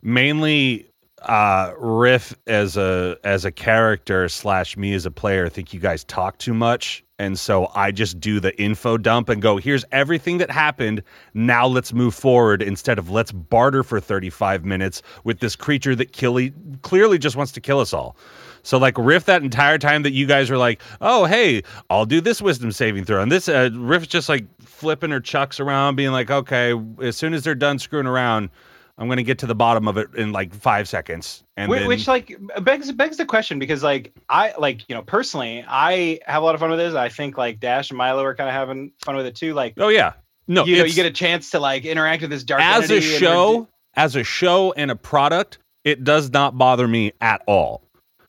Mainly, 0.02 0.86
uh, 1.22 1.72
Riff 1.78 2.34
as 2.46 2.76
a 2.76 3.16
as 3.24 3.44
a 3.44 3.50
character 3.52 4.28
slash 4.28 4.76
me 4.76 4.94
as 4.94 5.06
a 5.06 5.10
player. 5.10 5.46
I 5.46 5.48
think 5.48 5.72
you 5.74 5.80
guys 5.80 6.04
talk 6.04 6.38
too 6.38 6.54
much, 6.54 7.04
and 7.18 7.38
so 7.38 7.70
I 7.74 7.90
just 7.90 8.20
do 8.20 8.40
the 8.40 8.58
info 8.60 8.98
dump 8.98 9.28
and 9.28 9.40
go, 9.40 9.56
"Here's 9.56 9.84
everything 9.92 10.38
that 10.38 10.50
happened. 10.50 11.02
Now 11.34 11.66
let's 11.66 11.92
move 11.92 12.14
forward." 12.14 12.62
Instead 12.62 12.98
of 12.98 13.10
let's 13.10 13.32
barter 13.32 13.82
for 13.82 14.00
35 14.00 14.64
minutes 14.64 15.02
with 15.24 15.40
this 15.40 15.56
creature 15.56 15.94
that 15.96 16.12
killy, 16.12 16.52
clearly 16.82 17.18
just 17.18 17.36
wants 17.36 17.52
to 17.52 17.60
kill 17.60 17.80
us 17.80 17.92
all. 17.92 18.16
So 18.62 18.78
like 18.78 18.98
Riff 18.98 19.26
that 19.26 19.42
entire 19.42 19.78
time 19.78 20.02
that 20.02 20.12
you 20.12 20.26
guys 20.26 20.50
were 20.50 20.58
like, 20.58 20.82
oh 21.00 21.24
hey, 21.24 21.62
I'll 21.88 22.04
do 22.06 22.20
this 22.20 22.42
wisdom 22.42 22.72
saving 22.72 23.04
throw, 23.04 23.22
and 23.22 23.30
this 23.30 23.48
uh, 23.48 23.70
Riff 23.72 24.08
just 24.08 24.28
like 24.28 24.44
flipping 24.60 25.10
her 25.10 25.20
chucks 25.20 25.60
around, 25.60 25.94
being 25.94 26.10
like, 26.10 26.30
okay, 26.30 26.74
as 27.00 27.16
soon 27.16 27.32
as 27.32 27.44
they're 27.44 27.54
done 27.54 27.78
screwing 27.78 28.06
around, 28.06 28.50
I'm 28.98 29.08
gonna 29.08 29.22
get 29.22 29.38
to 29.40 29.46
the 29.46 29.54
bottom 29.54 29.88
of 29.88 29.98
it 29.98 30.14
in 30.14 30.32
like 30.32 30.54
five 30.54 30.88
seconds, 30.88 31.44
and 31.56 31.70
which, 31.70 31.80
then 31.80 31.88
which 31.88 32.08
like 32.08 32.34
begs 32.62 32.90
begs 32.92 33.18
the 33.18 33.26
question 33.26 33.58
because 33.58 33.82
like 33.82 34.12
I 34.28 34.54
like 34.58 34.88
you 34.88 34.94
know 34.94 35.02
personally 35.02 35.64
I 35.68 36.20
have 36.24 36.42
a 36.42 36.44
lot 36.44 36.54
of 36.54 36.60
fun 36.60 36.70
with 36.70 36.78
this. 36.78 36.94
I 36.94 37.10
think 37.10 37.36
like 37.36 37.60
Dash 37.60 37.90
and 37.90 37.98
Milo 37.98 38.24
are 38.24 38.34
kind 38.34 38.48
of 38.48 38.54
having 38.54 38.92
fun 39.04 39.16
with 39.16 39.26
it 39.26 39.34
too. 39.34 39.52
Like 39.52 39.74
oh 39.76 39.88
yeah, 39.88 40.14
no, 40.48 40.64
you 40.64 40.78
know 40.78 40.84
you 40.84 40.94
get 40.94 41.06
a 41.06 41.10
chance 41.10 41.50
to 41.50 41.60
like 41.60 41.84
interact 41.84 42.22
with 42.22 42.30
this 42.30 42.42
dark 42.42 42.62
as 42.62 42.90
a 42.90 42.94
entity 42.94 43.12
and- 43.12 43.20
show, 43.20 43.68
as 43.94 44.16
a 44.16 44.24
show 44.24 44.72
and 44.72 44.90
a 44.90 44.96
product, 44.96 45.58
it 45.84 46.02
does 46.02 46.30
not 46.30 46.56
bother 46.56 46.88
me 46.88 47.12
at 47.20 47.42
all. 47.46 47.82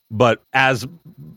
But 0.10 0.42
as 0.54 0.88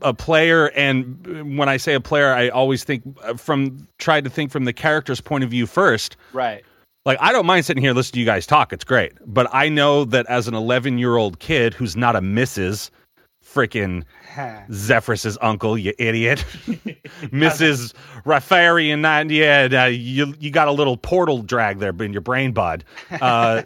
a 0.02 0.14
player, 0.14 0.66
and 0.70 1.56
when 1.58 1.68
I 1.68 1.76
say 1.76 1.94
a 1.94 2.00
player, 2.00 2.32
I 2.32 2.50
always 2.50 2.84
think 2.84 3.02
uh, 3.24 3.34
from 3.34 3.88
try 3.98 4.20
to 4.20 4.30
think 4.30 4.52
from 4.52 4.64
the 4.64 4.72
character's 4.72 5.20
point 5.20 5.42
of 5.42 5.50
view 5.50 5.66
first. 5.66 6.16
right. 6.32 6.64
Like 7.06 7.18
I 7.20 7.32
don't 7.32 7.46
mind 7.46 7.64
sitting 7.64 7.82
here 7.82 7.94
listening 7.94 8.14
to 8.14 8.20
you 8.20 8.26
guys 8.26 8.46
talk; 8.46 8.72
it's 8.72 8.84
great. 8.84 9.12
But 9.26 9.48
I 9.52 9.68
know 9.68 10.04
that 10.04 10.26
as 10.26 10.48
an 10.48 10.54
11 10.54 10.98
year 10.98 11.16
old 11.16 11.38
kid 11.40 11.72
who's 11.72 11.96
not 11.96 12.14
a 12.14 12.20
Mrs. 12.20 12.90
Freaking 13.42 14.04
Zephyrus's 14.70 15.38
uncle, 15.40 15.76
you 15.76 15.92
idiot, 15.98 16.44
Mrs. 17.32 17.94
Rifferian. 18.24 19.30
Yeah, 19.30 19.82
uh, 19.82 19.86
you 19.86 20.34
you 20.38 20.50
got 20.50 20.68
a 20.68 20.72
little 20.72 20.96
portal 20.96 21.42
drag 21.42 21.78
there 21.78 21.94
in 22.02 22.12
your 22.12 22.22
brain, 22.22 22.52
bud. 22.52 22.84
Uh, 23.20 23.62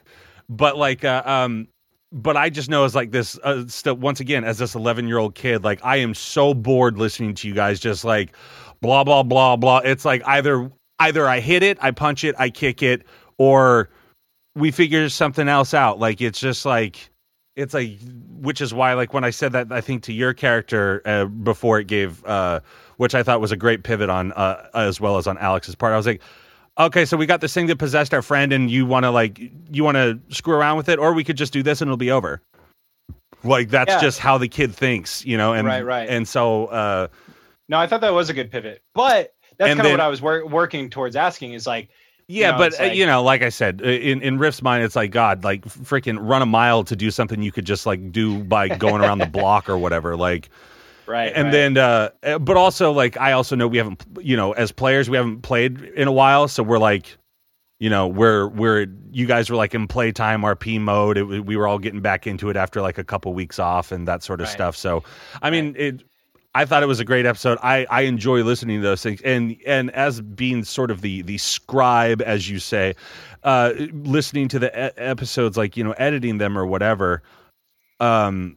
but 0.48 0.76
like, 0.76 1.04
uh, 1.04 1.22
um, 1.24 1.66
but 2.12 2.36
I 2.36 2.50
just 2.50 2.68
know 2.70 2.84
as 2.84 2.94
like 2.94 3.10
this. 3.10 3.38
Uh, 3.42 3.64
still, 3.66 3.96
once 3.96 4.20
again, 4.20 4.44
as 4.44 4.58
this 4.58 4.74
11 4.74 5.08
year 5.08 5.18
old 5.18 5.34
kid, 5.34 5.64
like 5.64 5.80
I 5.82 5.96
am 5.96 6.14
so 6.14 6.54
bored 6.54 6.98
listening 6.98 7.34
to 7.36 7.48
you 7.48 7.54
guys 7.54 7.80
just 7.80 8.04
like 8.04 8.34
blah 8.80 9.04
blah 9.04 9.22
blah 9.22 9.56
blah. 9.56 9.78
It's 9.78 10.04
like 10.04 10.22
either 10.26 10.70
either 10.98 11.26
I 11.26 11.40
hit 11.40 11.62
it, 11.62 11.78
I 11.80 11.90
punch 11.90 12.24
it, 12.24 12.34
I 12.38 12.50
kick 12.50 12.82
it, 12.82 13.02
or 13.38 13.88
we 14.56 14.70
figure 14.70 15.08
something 15.08 15.48
else 15.48 15.74
out. 15.74 15.98
Like 15.98 16.20
it's 16.20 16.38
just 16.38 16.64
like 16.64 17.10
it's 17.56 17.74
like 17.74 17.98
which 18.40 18.60
is 18.60 18.74
why 18.74 18.94
like 18.94 19.12
when 19.14 19.24
I 19.24 19.30
said 19.30 19.52
that 19.52 19.70
I 19.72 19.80
think 19.80 20.02
to 20.04 20.12
your 20.12 20.32
character 20.34 21.02
uh, 21.04 21.24
before 21.26 21.78
it 21.80 21.86
gave 21.86 22.24
uh 22.24 22.60
which 22.96 23.14
I 23.14 23.22
thought 23.22 23.40
was 23.40 23.52
a 23.52 23.56
great 23.56 23.82
pivot 23.84 24.10
on 24.10 24.32
uh 24.32 24.66
as 24.74 25.00
well 25.00 25.16
as 25.18 25.26
on 25.26 25.38
Alex's 25.38 25.74
part. 25.74 25.92
I 25.92 25.96
was 25.96 26.06
like 26.06 26.20
okay, 26.76 27.04
so 27.04 27.16
we 27.16 27.24
got 27.26 27.40
this 27.40 27.54
thing 27.54 27.66
that 27.68 27.78
possessed 27.78 28.12
our 28.12 28.22
friend 28.22 28.52
and 28.52 28.68
you 28.70 28.84
want 28.86 29.04
to 29.04 29.10
like 29.10 29.40
you 29.70 29.84
want 29.84 29.96
to 29.96 30.18
screw 30.30 30.54
around 30.54 30.76
with 30.76 30.88
it 30.88 30.98
or 30.98 31.12
we 31.14 31.22
could 31.24 31.36
just 31.36 31.52
do 31.52 31.62
this 31.62 31.80
and 31.80 31.88
it'll 31.88 31.96
be 31.96 32.10
over. 32.10 32.40
Like 33.42 33.68
that's 33.70 33.90
Yeah. 33.92 34.00
just 34.00 34.18
how 34.18 34.38
the 34.38 34.48
kid 34.48 34.74
thinks, 34.74 35.24
you 35.24 35.36
know, 35.36 35.52
and 35.52 35.66
Right, 35.66 35.84
right. 35.84 36.08
and 36.08 36.26
so 36.26 36.66
uh 36.66 37.08
No, 37.68 37.78
I 37.78 37.86
thought 37.86 38.00
that 38.00 38.12
was 38.14 38.30
a 38.30 38.34
good 38.34 38.50
pivot, 38.50 38.82
but 38.94 39.34
that's 39.58 39.68
kind 39.74 39.86
of 39.86 39.90
what 39.92 40.00
I 40.00 40.08
was 40.08 40.20
wor- 40.20 40.46
working 40.46 40.90
towards 40.90 41.14
asking 41.14 41.52
is 41.52 41.66
like 41.66 41.88
Yeah, 42.26 42.52
know, 42.52 42.58
but 42.58 42.80
uh, 42.80 42.84
like- 42.84 42.94
you 42.96 43.06
know, 43.06 43.22
like 43.22 43.42
I 43.42 43.48
said, 43.50 43.82
uh, 43.84 43.88
in 43.88 44.20
in 44.22 44.38
Riff's 44.38 44.62
mind, 44.62 44.84
it's 44.84 44.96
like 44.96 45.10
God, 45.10 45.44
like 45.44 45.64
freaking 45.66 46.18
run 46.20 46.42
a 46.42 46.46
mile 46.46 46.84
to 46.84 46.96
do 46.96 47.10
something 47.10 47.42
you 47.42 47.52
could 47.52 47.66
just 47.66 47.86
like 47.86 48.12
do 48.12 48.42
by 48.44 48.68
going 48.68 49.02
around 49.02 49.18
the 49.18 49.26
block 49.26 49.68
or 49.68 49.76
whatever. 49.78 50.16
Like, 50.16 50.48
Right. 51.06 51.32
and 51.34 51.44
right. 51.46 51.52
then, 51.52 51.76
uh, 51.76 52.10
uh, 52.22 52.38
but 52.38 52.56
also 52.56 52.90
like 52.92 53.18
I 53.20 53.32
also 53.32 53.56
know 53.56 53.68
we 53.68 53.76
haven't, 53.76 54.02
you 54.20 54.36
know, 54.38 54.52
as 54.52 54.72
players 54.72 55.10
we 55.10 55.16
haven't 55.18 55.42
played 55.42 55.80
in 55.82 56.08
a 56.08 56.12
while, 56.12 56.48
so 56.48 56.62
we're 56.62 56.78
like, 56.78 57.18
you 57.78 57.90
know, 57.90 58.08
we're 58.08 58.48
we're 58.48 58.86
you 59.12 59.26
guys 59.26 59.50
were 59.50 59.56
like 59.56 59.74
in 59.74 59.86
playtime 59.86 60.40
RP 60.42 60.80
mode. 60.80 61.18
It, 61.18 61.24
we 61.44 61.56
were 61.56 61.66
all 61.68 61.78
getting 61.78 62.00
back 62.00 62.26
into 62.26 62.48
it 62.48 62.56
after 62.56 62.80
like 62.80 62.96
a 62.96 63.04
couple 63.04 63.34
weeks 63.34 63.58
off 63.58 63.92
and 63.92 64.08
that 64.08 64.22
sort 64.22 64.40
of 64.40 64.46
Right. 64.46 64.52
stuff. 64.54 64.76
So, 64.76 65.04
I 65.42 65.50
mean, 65.50 65.74
it. 65.76 66.02
I 66.54 66.64
thought 66.64 66.82
it 66.82 66.86
was 66.86 67.00
a 67.00 67.04
great 67.04 67.26
episode. 67.26 67.58
I, 67.62 67.84
I 67.90 68.02
enjoy 68.02 68.44
listening 68.44 68.80
to 68.80 68.82
those 68.82 69.02
things, 69.02 69.20
and 69.22 69.56
and 69.66 69.90
as 69.90 70.20
being 70.20 70.64
sort 70.64 70.90
of 70.90 71.00
the 71.00 71.22
the 71.22 71.38
scribe, 71.38 72.22
as 72.22 72.48
you 72.48 72.60
say, 72.60 72.94
uh, 73.42 73.72
listening 73.92 74.48
to 74.48 74.58
the 74.60 74.68
e- 74.68 74.92
episodes, 74.96 75.56
like 75.56 75.76
you 75.76 75.82
know, 75.82 75.92
editing 75.92 76.38
them 76.38 76.56
or 76.56 76.64
whatever. 76.64 77.22
Um, 77.98 78.56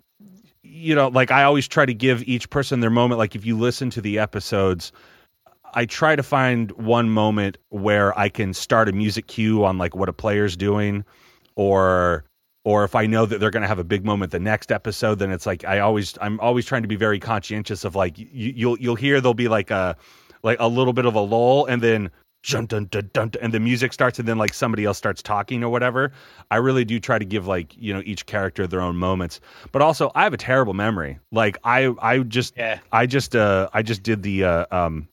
you 0.62 0.94
know, 0.94 1.08
like 1.08 1.32
I 1.32 1.44
always 1.44 1.68
try 1.68 1.86
to 1.86 1.94
give 1.94 2.22
each 2.27 2.50
person 2.50 2.82
their 2.82 2.89
moment. 2.92 3.18
Like 3.18 3.36
if 3.36 3.46
you 3.46 3.58
listen 3.58 3.89
to 3.92 4.01
the 4.01 4.20
episodes, 4.20 4.92
I 5.74 5.86
try 5.86 6.16
to 6.16 6.24
find 6.24 6.72
one 6.74 7.10
moment 7.10 7.58
where 7.70 8.18
I 8.18 8.30
can 8.30 8.54
start 8.54 8.89
a 8.89 8.92
music 8.92 9.27
cue 9.27 9.66
on 9.66 9.80
like 9.80 9.96
what 9.96 10.08
a 10.08 10.13
player's 10.13 10.56
doing, 10.56 11.04
or 11.56 12.25
or 12.67 12.83
if 12.83 12.95
I 12.95 13.05
know 13.05 13.25
that 13.25 13.39
they're 13.39 13.50
going 13.50 13.62
to 13.62 13.67
have 13.67 13.79
a 13.79 13.86
big 13.86 14.03
moment 14.03 14.33
the 14.33 14.41
next 14.41 14.74
episode, 14.74 15.19
then 15.19 15.31
it's 15.31 15.45
like 15.45 15.63
I 15.63 15.79
always 15.79 16.17
I'm 16.19 16.38
always 16.41 16.65
trying 16.65 16.81
to 16.81 16.88
be 16.89 16.97
very 16.97 17.17
conscientious 17.17 17.86
of 17.86 17.95
like 17.95 18.17
you, 18.17 18.27
you'll 18.33 18.77
you'll 18.77 18.95
hear 18.95 19.21
there'll 19.21 19.33
be 19.33 19.47
like 19.47 19.71
a 19.71 19.95
like 20.43 20.57
a 20.59 20.67
little 20.67 20.91
bit 20.91 21.05
of 21.05 21.15
a 21.15 21.21
lull 21.21 21.65
and 21.67 21.81
then 21.81 22.12
dun, 22.43 22.65
dun, 22.65 22.88
dun, 22.91 23.09
dun, 23.13 23.31
and 23.41 23.53
the 23.53 23.62
music 23.62 23.93
starts 23.93 24.19
and 24.19 24.27
then 24.27 24.38
like 24.38 24.53
somebody 24.53 24.83
else 24.83 24.97
starts 24.97 25.21
talking 25.21 25.63
or 25.63 25.69
whatever. 25.69 26.12
I 26.51 26.57
really 26.57 26.83
do 26.83 27.00
try 27.00 27.17
to 27.17 27.24
give 27.24 27.47
like 27.47 27.74
you 27.77 27.93
know 27.93 28.01
each 28.03 28.25
character 28.25 28.67
their 28.67 28.81
own 28.81 28.97
moments, 28.97 29.39
but 29.71 29.81
also 29.81 30.12
I 30.13 30.24
have 30.24 30.33
a 30.33 30.38
terrible 30.38 30.74
memory. 30.74 31.19
Like 31.31 31.57
I 31.63 31.93
I 32.01 32.19
just 32.19 32.57
yeah. 32.57 32.79
I 32.91 33.05
just 33.05 33.33
uh 33.33 33.69
I 33.71 33.81
just 33.81 34.03
did 34.03 34.24
the 34.24 34.43
uh, 34.43 34.65
um 34.71 35.07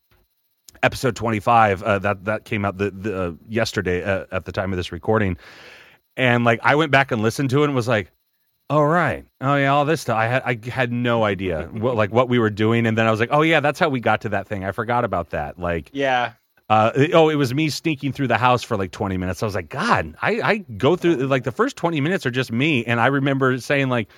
episode 0.83 1.15
25 1.15 1.85
uh, 1.85 1.99
that 2.01 2.25
that 2.25 2.47
came 2.47 2.65
out 2.65 2.79
the, 2.79 2.91
the 2.91 3.23
uh, 3.23 3.33
yesterday 3.49 4.03
uh, 4.03 4.27
at 4.33 4.45
the 4.45 4.51
time 4.51 4.73
of 4.73 4.77
this 4.77 4.91
recording 4.91 5.37
and 6.17 6.45
like 6.45 6.61
I 6.63 6.75
went 6.77 6.91
back 6.91 7.13
and 7.13 7.23
listened 7.23 7.51
to 7.51 7.63
it 7.63 7.67
and 7.67 7.75
was 7.75 7.89
like 7.89 8.11
oh 8.71 8.83
right 8.83 9.25
oh 9.41 9.57
yeah 9.57 9.69
all 9.69 9.85
this 9.85 10.01
stuff 10.01 10.17
I 10.17 10.27
had 10.27 10.43
I 10.45 10.59
had 10.71 10.91
no 10.93 11.25
idea 11.25 11.65
what 11.73 11.97
like 11.97 12.13
what 12.13 12.29
we 12.29 12.39
were 12.39 12.51
doing 12.51 12.87
and 12.87 12.97
then 12.97 13.07
I 13.07 13.11
was 13.11 13.21
like 13.21 13.29
oh 13.33 13.43
yeah 13.43 13.61
that's 13.61 13.79
how 13.79 13.89
we 13.89 14.01
got 14.01 14.21
to 14.23 14.29
that 14.31 14.47
thing 14.49 14.65
I 14.65 14.73
forgot 14.73 15.05
about 15.05 15.31
that 15.31 15.59
like 15.59 15.91
Yeah. 15.93 16.33
uh, 16.71 16.93
oh, 17.13 17.29
it 17.29 17.35
was 17.37 17.53
me 17.53 17.69
sneaking 17.69 18.13
through 18.13 18.29
the 18.29 18.39
house 18.39 18.63
for 18.63 18.77
like 18.79 18.91
20 18.91 19.19
minutes. 19.19 19.43
I 19.43 19.47
was 19.47 19.55
like, 19.55 19.69
God, 19.69 20.17
I, 20.23 20.41
I 20.41 20.57
go 20.79 20.97
through 20.97 21.17
like 21.27 21.45
the 21.45 21.53
first 21.53 21.77
20 21.77 22.01
minutes 22.01 22.25
are 22.25 22.31
just 22.31 22.51
me. 22.51 22.83
And 22.87 23.01
I 23.01 23.09
remember 23.09 23.59
saying 23.59 23.91
like, 23.91 24.09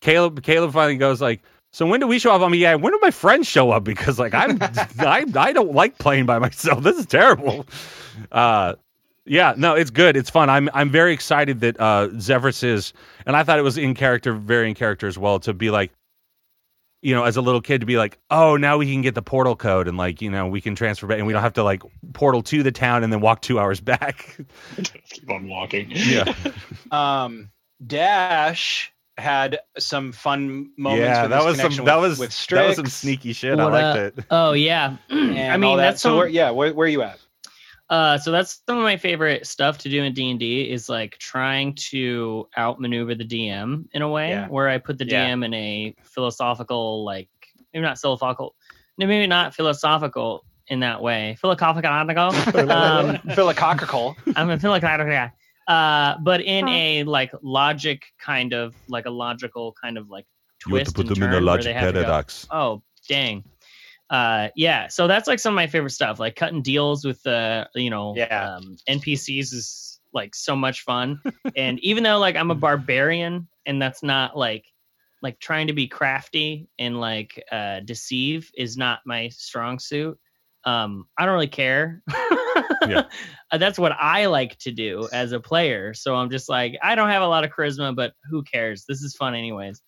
Caleb, 0.00 0.42
Caleb 0.42 0.72
finally 0.72 0.96
goes 0.96 1.20
like, 1.20 1.42
so 1.72 1.86
when 1.86 2.00
do 2.00 2.08
we 2.08 2.18
show 2.18 2.32
up? 2.34 2.42
I 2.42 2.48
mean, 2.48 2.60
yeah, 2.60 2.74
when 2.74 2.92
do 2.92 2.98
my 3.00 3.12
friends 3.12 3.46
show 3.46 3.70
up? 3.70 3.84
Because 3.92 4.18
like 4.18 4.34
I'm, 4.34 4.58
I, 4.98 5.24
I 5.36 5.52
don't 5.52 5.74
like 5.74 5.98
playing 5.98 6.26
by 6.26 6.40
myself. 6.40 6.82
This 6.82 6.98
is 6.98 7.06
terrible. 7.06 7.66
Uh, 8.32 8.74
yeah, 9.24 9.54
no, 9.56 9.74
it's 9.74 9.90
good. 9.90 10.16
It's 10.16 10.30
fun. 10.30 10.50
I'm, 10.50 10.68
I'm 10.74 10.90
very 10.90 11.12
excited 11.12 11.60
that 11.60 11.78
uh, 11.80 12.08
Zephyrus 12.18 12.62
is, 12.62 12.92
and 13.26 13.36
I 13.36 13.44
thought 13.44 13.58
it 13.58 13.62
was 13.62 13.78
in 13.78 13.94
character, 13.94 14.32
very 14.32 14.68
in 14.68 14.74
character 14.74 15.06
as 15.06 15.16
well, 15.16 15.38
to 15.40 15.54
be 15.54 15.70
like, 15.70 15.92
you 17.02 17.14
know, 17.14 17.24
as 17.24 17.36
a 17.36 17.40
little 17.40 17.60
kid 17.60 17.80
to 17.80 17.86
be 17.86 17.96
like, 17.96 18.18
oh, 18.30 18.56
now 18.56 18.78
we 18.78 18.90
can 18.90 19.02
get 19.02 19.14
the 19.14 19.22
portal 19.22 19.56
code 19.56 19.88
and 19.88 19.98
like, 19.98 20.22
you 20.22 20.30
know, 20.30 20.46
we 20.46 20.60
can 20.60 20.76
transfer 20.76 21.06
back 21.06 21.18
and 21.18 21.26
we 21.26 21.32
don't 21.32 21.42
have 21.42 21.54
to 21.54 21.64
like 21.64 21.82
portal 22.12 22.42
to 22.44 22.62
the 22.62 22.70
town 22.70 23.02
and 23.02 23.12
then 23.12 23.20
walk 23.20 23.42
two 23.42 23.58
hours 23.58 23.80
back. 23.80 24.38
Keep 25.10 25.30
on 25.30 25.48
walking. 25.48 25.90
Yeah. 25.90 26.32
Um, 26.92 27.50
Dash 27.84 28.92
had 29.16 29.60
some 29.78 30.12
fun 30.12 30.72
moments. 30.76 31.00
yeah, 31.00 31.22
with 31.22 31.30
that 31.30 31.36
his 31.38 31.46
was 31.46 31.56
some 31.56 31.62
connection 31.62 31.84
that 31.86 31.96
was 31.96 32.18
with 32.18 32.46
that 32.48 32.66
was 32.66 32.76
some 32.76 32.86
sneaky 32.86 33.32
shit. 33.32 33.58
I 33.58 33.64
liked 33.64 33.98
uh, 33.98 34.20
it. 34.20 34.26
Oh 34.30 34.52
yeah. 34.52 34.98
and 35.08 35.52
I 35.52 35.56
mean 35.56 35.78
that. 35.78 35.82
that's 35.82 36.02
so. 36.02 36.10
some, 36.10 36.16
Where, 36.18 36.28
yeah, 36.28 36.50
where, 36.50 36.74
where 36.74 36.84
are 36.84 36.90
you 36.90 37.00
at? 37.02 37.18
Uh 37.92 38.16
so 38.18 38.30
that's 38.32 38.60
some 38.66 38.78
of 38.78 38.82
my 38.84 38.96
favorite 38.96 39.46
stuff 39.46 39.78
to 39.78 39.88
do 39.88 40.02
in 40.02 40.12
D&D 40.14 40.70
is 40.70 40.88
like 40.88 41.16
trying 41.18 41.74
to 41.90 42.48
outmaneuver 42.58 43.14
the 43.14 43.24
DM 43.24 43.84
in 43.92 44.02
a 44.02 44.08
way 44.08 44.30
Yeah. 44.30 44.48
where 44.48 44.68
I 44.68 44.78
put 44.78 44.98
the 44.98 45.06
Yeah. 45.06 45.28
DM 45.28 45.44
in 45.44 45.52
a 45.54 45.94
philosophical 46.02 47.04
like 47.04 47.28
maybe 47.72 47.82
not 47.84 47.98
philosophical 47.98 48.54
no, 48.98 49.06
maybe 49.06 49.26
not 49.26 49.54
philosophical 49.54 50.44
in 50.68 50.80
that 50.80 51.00
way. 51.02 51.36
Philosophical. 51.40 51.90
um, 52.70 53.18
Philococcal. 53.34 54.16
I'm 54.36 54.50
a 54.50 54.58
philosophical 54.58 55.06
guy. 55.12 55.32
Uh, 55.66 56.18
but 56.22 56.40
in 56.42 56.68
a 56.68 57.02
like 57.04 57.32
logic 57.42 58.02
kind 58.20 58.52
of 58.52 58.74
like 58.88 59.06
a 59.06 59.10
logical 59.10 59.74
kind 59.82 59.96
of 59.96 60.10
like 60.10 60.26
twist 60.58 60.98
and 60.98 61.14
turn 61.16 61.44
where 61.44 61.58
they 61.62 61.72
have 61.72 61.94
to 61.94 62.02
go, 62.02 62.22
oh 62.50 62.82
dang 63.08 63.44
uh 64.12 64.48
yeah 64.54 64.86
so 64.88 65.08
that's 65.08 65.26
like 65.26 65.40
some 65.40 65.54
of 65.54 65.56
my 65.56 65.66
favorite 65.66 65.90
stuff 65.90 66.20
like 66.20 66.36
cutting 66.36 66.62
deals 66.62 67.04
with 67.04 67.20
the 67.22 67.66
you 67.74 67.90
know 67.90 68.14
Yeah. 68.16 68.56
um 68.56 68.76
npcs 68.88 69.52
is 69.52 70.00
like 70.12 70.34
so 70.34 70.54
much 70.54 70.82
fun. 70.82 71.18
And 71.56 71.80
even 71.80 72.04
though 72.04 72.18
like 72.18 72.36
i'm 72.36 72.50
a 72.50 72.54
barbarian 72.54 73.48
and 73.66 73.80
that's 73.82 74.02
not 74.02 74.36
like 74.36 74.66
like 75.22 75.38
trying 75.40 75.68
to 75.68 75.72
be 75.72 75.88
crafty 75.88 76.68
and 76.78 77.00
like 77.00 77.42
uh 77.50 77.80
deceive 77.80 78.50
is 78.56 78.76
not 78.76 79.00
my 79.06 79.30
strong 79.30 79.78
suit 79.78 80.18
um 80.64 81.06
i 81.18 81.24
don't 81.24 81.34
really 81.34 81.46
care. 81.48 82.02
Yeah. 82.86 83.04
Uh, 83.52 83.58
that's 83.58 83.78
what 83.78 83.92
i 83.92 84.24
like 84.26 84.56
to 84.58 84.72
do 84.72 85.06
as 85.12 85.32
a 85.32 85.38
player 85.40 85.92
so 85.92 86.14
i'm 86.16 86.30
just 86.30 86.48
like 86.48 86.74
i 86.82 86.94
don't 86.94 87.10
have 87.10 87.20
a 87.22 87.26
lot 87.28 87.44
of 87.44 87.50
charisma 87.50 87.94
but 87.94 88.14
who 88.30 88.42
cares? 88.42 88.86
This 88.88 89.02
is 89.02 89.14
fun 89.14 89.34
anyways. 89.34 89.82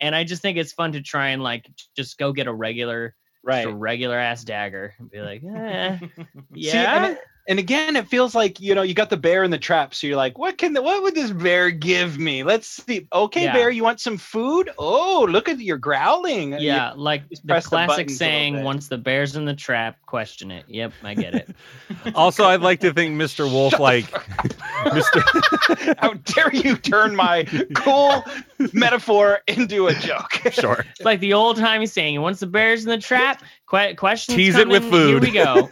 And 0.00 0.14
i 0.14 0.22
just 0.24 0.40
think 0.42 0.56
it's 0.56 0.72
fun 0.72 0.92
to 0.92 1.02
try 1.02 1.30
and 1.30 1.42
like 1.42 1.68
just 1.96 2.18
go 2.18 2.32
get 2.32 2.46
a 2.46 2.52
regular 2.52 3.16
Right. 3.42 3.64
just 3.64 3.72
a 3.72 3.76
regular 3.76 4.18
ass 4.18 4.44
dagger 4.44 4.94
and 4.98 5.10
be 5.10 5.20
like 5.20 5.42
eh, 5.44 5.98
yeah 6.54 6.72
See, 6.72 7.06
and, 7.06 7.18
and 7.48 7.58
again, 7.58 7.96
it 7.96 8.06
feels 8.06 8.34
like 8.34 8.60
you 8.60 8.74
know 8.74 8.82
you 8.82 8.94
got 8.94 9.10
the 9.10 9.16
bear 9.16 9.42
in 9.42 9.50
the 9.50 9.58
trap, 9.58 9.92
so 9.94 10.06
you're 10.06 10.16
like, 10.16 10.38
what 10.38 10.56
can 10.58 10.72
the, 10.74 10.82
what 10.82 11.02
would 11.02 11.14
this 11.16 11.32
bear 11.32 11.70
give 11.70 12.16
me? 12.18 12.44
Let's 12.44 12.68
see. 12.68 13.08
Okay, 13.12 13.44
Yeah. 13.44 13.52
bear, 13.54 13.70
you 13.70 13.82
want 13.82 13.98
some 13.98 14.18
food? 14.18 14.70
Oh, 14.78 15.26
look 15.28 15.48
at 15.48 15.58
your 15.58 15.78
growling. 15.78 16.52
yeah 16.60 16.92
like 16.94 17.28
the 17.30 17.36
press 17.48 17.64
the 17.64 17.70
classic 17.70 17.88
buttons 17.88 18.20
a 18.20 18.24
little 18.24 18.38
saying 18.38 18.62
once 18.62 18.88
the 18.88 18.98
bear's 18.98 19.34
in 19.36 19.46
the 19.46 19.54
trap 19.54 19.96
question 20.06 20.50
it 20.50 20.64
yep 20.68 20.92
i 21.02 21.14
get 21.14 21.34
it 21.34 21.48
Also, 22.14 22.44
I'd 22.44 22.60
like 22.60 22.80
to 22.80 22.92
think 22.92 23.14
Mr. 23.20 23.50
Wolf, 23.52 23.78
like 23.80 24.06
Mr. 24.86 25.96
How 25.98 26.14
dare 26.14 26.54
you 26.54 26.76
turn 26.76 27.14
my 27.16 27.44
cool 27.74 28.24
metaphor 28.72 29.40
into 29.46 29.86
a 29.86 29.94
joke? 29.94 30.32
sure. 30.52 30.84
It's 30.90 31.04
like 31.04 31.20
the 31.20 31.34
old 31.34 31.56
timey 31.56 31.86
saying, 31.86 32.20
once 32.20 32.40
the 32.40 32.46
bear's 32.46 32.84
in 32.84 32.90
the 32.90 32.98
trap, 32.98 33.42
que- 33.68 33.94
questions 33.94 34.36
Tease 34.36 34.56
it 34.56 34.68
with 34.68 34.82
food. 34.88 35.24
Here 35.24 35.32
we 35.32 35.32
go. 35.32 35.68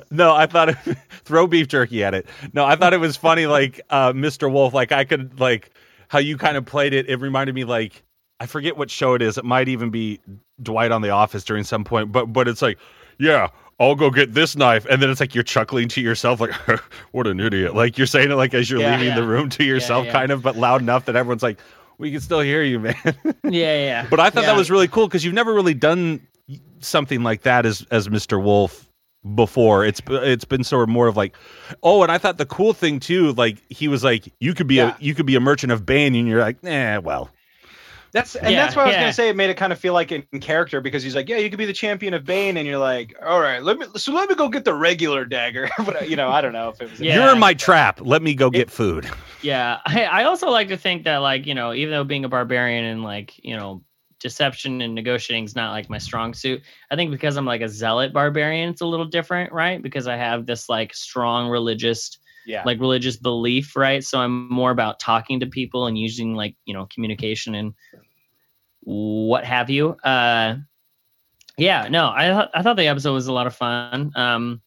no, 0.10 0.34
I 0.34 0.46
thought 0.46 0.70
it, 0.70 0.76
throw 1.24 1.46
beef 1.46 1.68
jerky 1.68 2.04
at 2.04 2.14
it. 2.14 2.26
No, 2.52 2.64
I 2.64 2.76
thought 2.76 2.92
it 2.92 3.00
was 3.00 3.16
funny. 3.16 3.46
Like 3.46 3.80
uh, 3.90 4.12
Mr. 4.12 4.50
Wolf, 4.50 4.74
like 4.74 4.92
I 4.92 5.04
could 5.04 5.38
like 5.40 5.70
how 6.08 6.18
you 6.18 6.36
kind 6.36 6.56
of 6.56 6.64
played 6.64 6.92
it. 6.94 7.08
It 7.08 7.16
reminded 7.16 7.54
me 7.54 7.64
like 7.64 8.02
I 8.40 8.46
forget 8.46 8.76
what 8.76 8.90
show 8.90 9.14
it 9.14 9.22
is. 9.22 9.38
It 9.38 9.44
might 9.44 9.68
even 9.68 9.90
be 9.90 10.20
Dwight 10.62 10.92
on 10.92 11.02
The 11.02 11.10
Office 11.10 11.44
during 11.44 11.64
some 11.64 11.84
point. 11.84 12.10
But 12.10 12.32
but 12.32 12.48
it's 12.48 12.62
like, 12.62 12.78
yeah, 13.18 13.48
I'll 13.80 13.94
go 13.94 14.10
get 14.10 14.34
this 14.34 14.56
knife, 14.56 14.86
and 14.90 15.00
then 15.02 15.08
it's 15.10 15.20
like 15.20 15.34
you're 15.34 15.42
chuckling 15.42 15.88
to 15.88 16.00
yourself, 16.02 16.38
like 16.40 16.52
what 17.12 17.26
an 17.26 17.40
idiot. 17.40 17.74
Like 17.74 17.96
you're 17.98 18.06
saying 18.06 18.30
it 18.30 18.34
like 18.34 18.52
as 18.54 18.70
you're 18.70 18.80
Yeah. 18.80 18.98
leaving 18.98 19.14
the 19.16 19.24
room 19.26 19.48
to 19.50 19.64
yourself, 19.64 20.04
yeah. 20.06 20.12
kind 20.12 20.30
of, 20.30 20.42
but 20.42 20.56
loud 20.56 20.82
enough 20.82 21.06
that 21.06 21.16
everyone's 21.16 21.42
like, 21.42 21.58
we 21.98 22.10
can 22.12 22.20
still 22.20 22.40
hear 22.40 22.62
you, 22.62 22.78
man. 22.78 22.94
yeah, 23.04 23.40
yeah. 23.42 24.06
But 24.10 24.20
I 24.20 24.28
thought 24.30 24.42
Yeah. 24.42 24.50
that 24.50 24.56
was 24.58 24.70
really 24.70 24.86
cool 24.88 25.08
because 25.08 25.24
you've 25.24 25.34
never 25.34 25.52
really 25.54 25.74
done 25.74 26.20
something 26.80 27.22
like 27.22 27.42
that 27.42 27.64
as 27.66 27.86
as 27.90 28.08
Mr. 28.08 28.42
Wolf 28.42 28.86
before. 29.34 29.84
It's 29.84 30.00
it's 30.08 30.44
been 30.44 30.64
sort 30.64 30.82
of 30.82 30.88
more 30.88 31.06
of 31.08 31.16
like, 31.16 31.34
oh, 31.82 32.02
and 32.02 32.10
I 32.12 32.18
thought 32.18 32.38
the 32.38 32.46
cool 32.46 32.72
thing 32.72 33.00
too, 33.00 33.32
like 33.32 33.58
he 33.70 33.88
was 33.88 34.02
like, 34.04 34.32
you 34.40 34.54
could 34.54 34.66
be 34.66 34.76
Yeah. 34.76 34.94
a 34.98 35.02
you 35.02 35.14
could 35.14 35.26
be 35.26 35.36
a 35.36 35.40
merchant 35.40 35.72
of 35.72 35.84
Bane, 35.86 36.14
and 36.14 36.26
you're 36.28 36.40
like, 36.40 36.56
eh, 36.64 36.98
well, 36.98 37.30
That's 38.12 38.34
and 38.36 38.50
Yeah, 38.50 38.62
that's 38.64 38.76
what 38.76 38.82
I 38.82 38.86
was 38.86 38.94
yeah. 38.94 39.00
gonna 39.00 39.12
say. 39.12 39.28
It 39.28 39.36
made 39.36 39.50
it 39.50 39.56
kind 39.56 39.72
of 39.72 39.78
feel 39.78 39.94
like 39.94 40.12
in 40.12 40.22
character 40.40 40.80
because 40.80 41.02
he's 41.02 41.14
like, 41.14 41.28
yeah, 41.28 41.36
you 41.36 41.48
could 41.50 41.58
be 41.58 41.66
the 41.66 41.72
champion 41.72 42.14
of 42.14 42.24
Bane, 42.24 42.56
and 42.56 42.66
you're 42.66 42.78
like, 42.78 43.14
all 43.24 43.40
right, 43.40 43.62
let 43.62 43.78
me 43.78 43.86
so 43.96 44.12
let 44.12 44.28
me 44.28 44.34
go 44.34 44.48
get 44.48 44.64
the 44.64 44.74
regular 44.74 45.24
dagger. 45.24 45.68
but 45.78 46.02
uh, 46.02 46.04
you 46.04 46.16
know, 46.16 46.28
I 46.28 46.40
don't 46.40 46.52
know 46.52 46.70
if 46.70 46.80
it 46.80 46.90
was. 46.90 47.00
Yeah. 47.00 47.16
you're 47.16 47.32
in 47.32 47.38
my 47.38 47.54
trap. 47.54 48.00
Let 48.02 48.22
me 48.22 48.34
go 48.34 48.50
get 48.50 48.70
food. 48.70 49.08
Yeah. 49.42 49.78
I, 49.86 50.04
I 50.04 50.24
also 50.24 50.50
like 50.50 50.68
to 50.68 50.76
think 50.76 51.04
that, 51.04 51.18
like, 51.18 51.46
you 51.46 51.54
know, 51.54 51.72
even 51.72 51.92
though 51.92 52.04
being 52.04 52.24
a 52.24 52.28
barbarian 52.28 52.84
and, 52.84 53.02
like, 53.02 53.42
you 53.42 53.56
know, 53.56 53.82
deception 54.18 54.82
and 54.82 54.94
negotiating 54.94 55.44
is 55.44 55.56
not 55.56 55.72
like 55.72 55.88
my 55.88 55.98
strong 55.98 56.34
suit, 56.34 56.62
I 56.90 56.96
think 56.96 57.10
because 57.10 57.36
I'm 57.36 57.46
like 57.46 57.62
a 57.62 57.68
zealot 57.68 58.12
barbarian, 58.12 58.70
it's 58.70 58.82
a 58.82 58.86
little 58.86 59.06
different, 59.06 59.52
right? 59.52 59.82
Because 59.82 60.06
I 60.06 60.16
have 60.16 60.46
this, 60.46 60.68
like, 60.68 60.94
strong 60.94 61.48
religious 61.48 62.18
Yeah. 62.46 62.62
like 62.64 62.80
religious 62.80 63.16
belief, 63.16 63.76
right? 63.76 64.02
So 64.02 64.18
I'm 64.20 64.48
more 64.52 64.70
about 64.70 64.98
talking 65.00 65.40
to 65.40 65.46
people 65.46 65.86
and 65.86 65.98
using 65.98 66.34
like, 66.34 66.56
you 66.64 66.74
know, 66.74 66.86
communication 66.92 67.54
and 67.54 67.74
what 68.82 69.44
have 69.44 69.70
you. 69.70 69.90
Uh 70.04 70.56
yeah, 71.58 71.88
no, 71.90 72.10
I 72.14 72.28
thought 72.28 72.50
I 72.54 72.62
thought 72.62 72.76
the 72.76 72.86
episode 72.86 73.12
was 73.12 73.26
a 73.26 73.32
lot 73.32 73.46
of 73.46 73.54
fun. 73.54 74.10
Um 74.16 74.62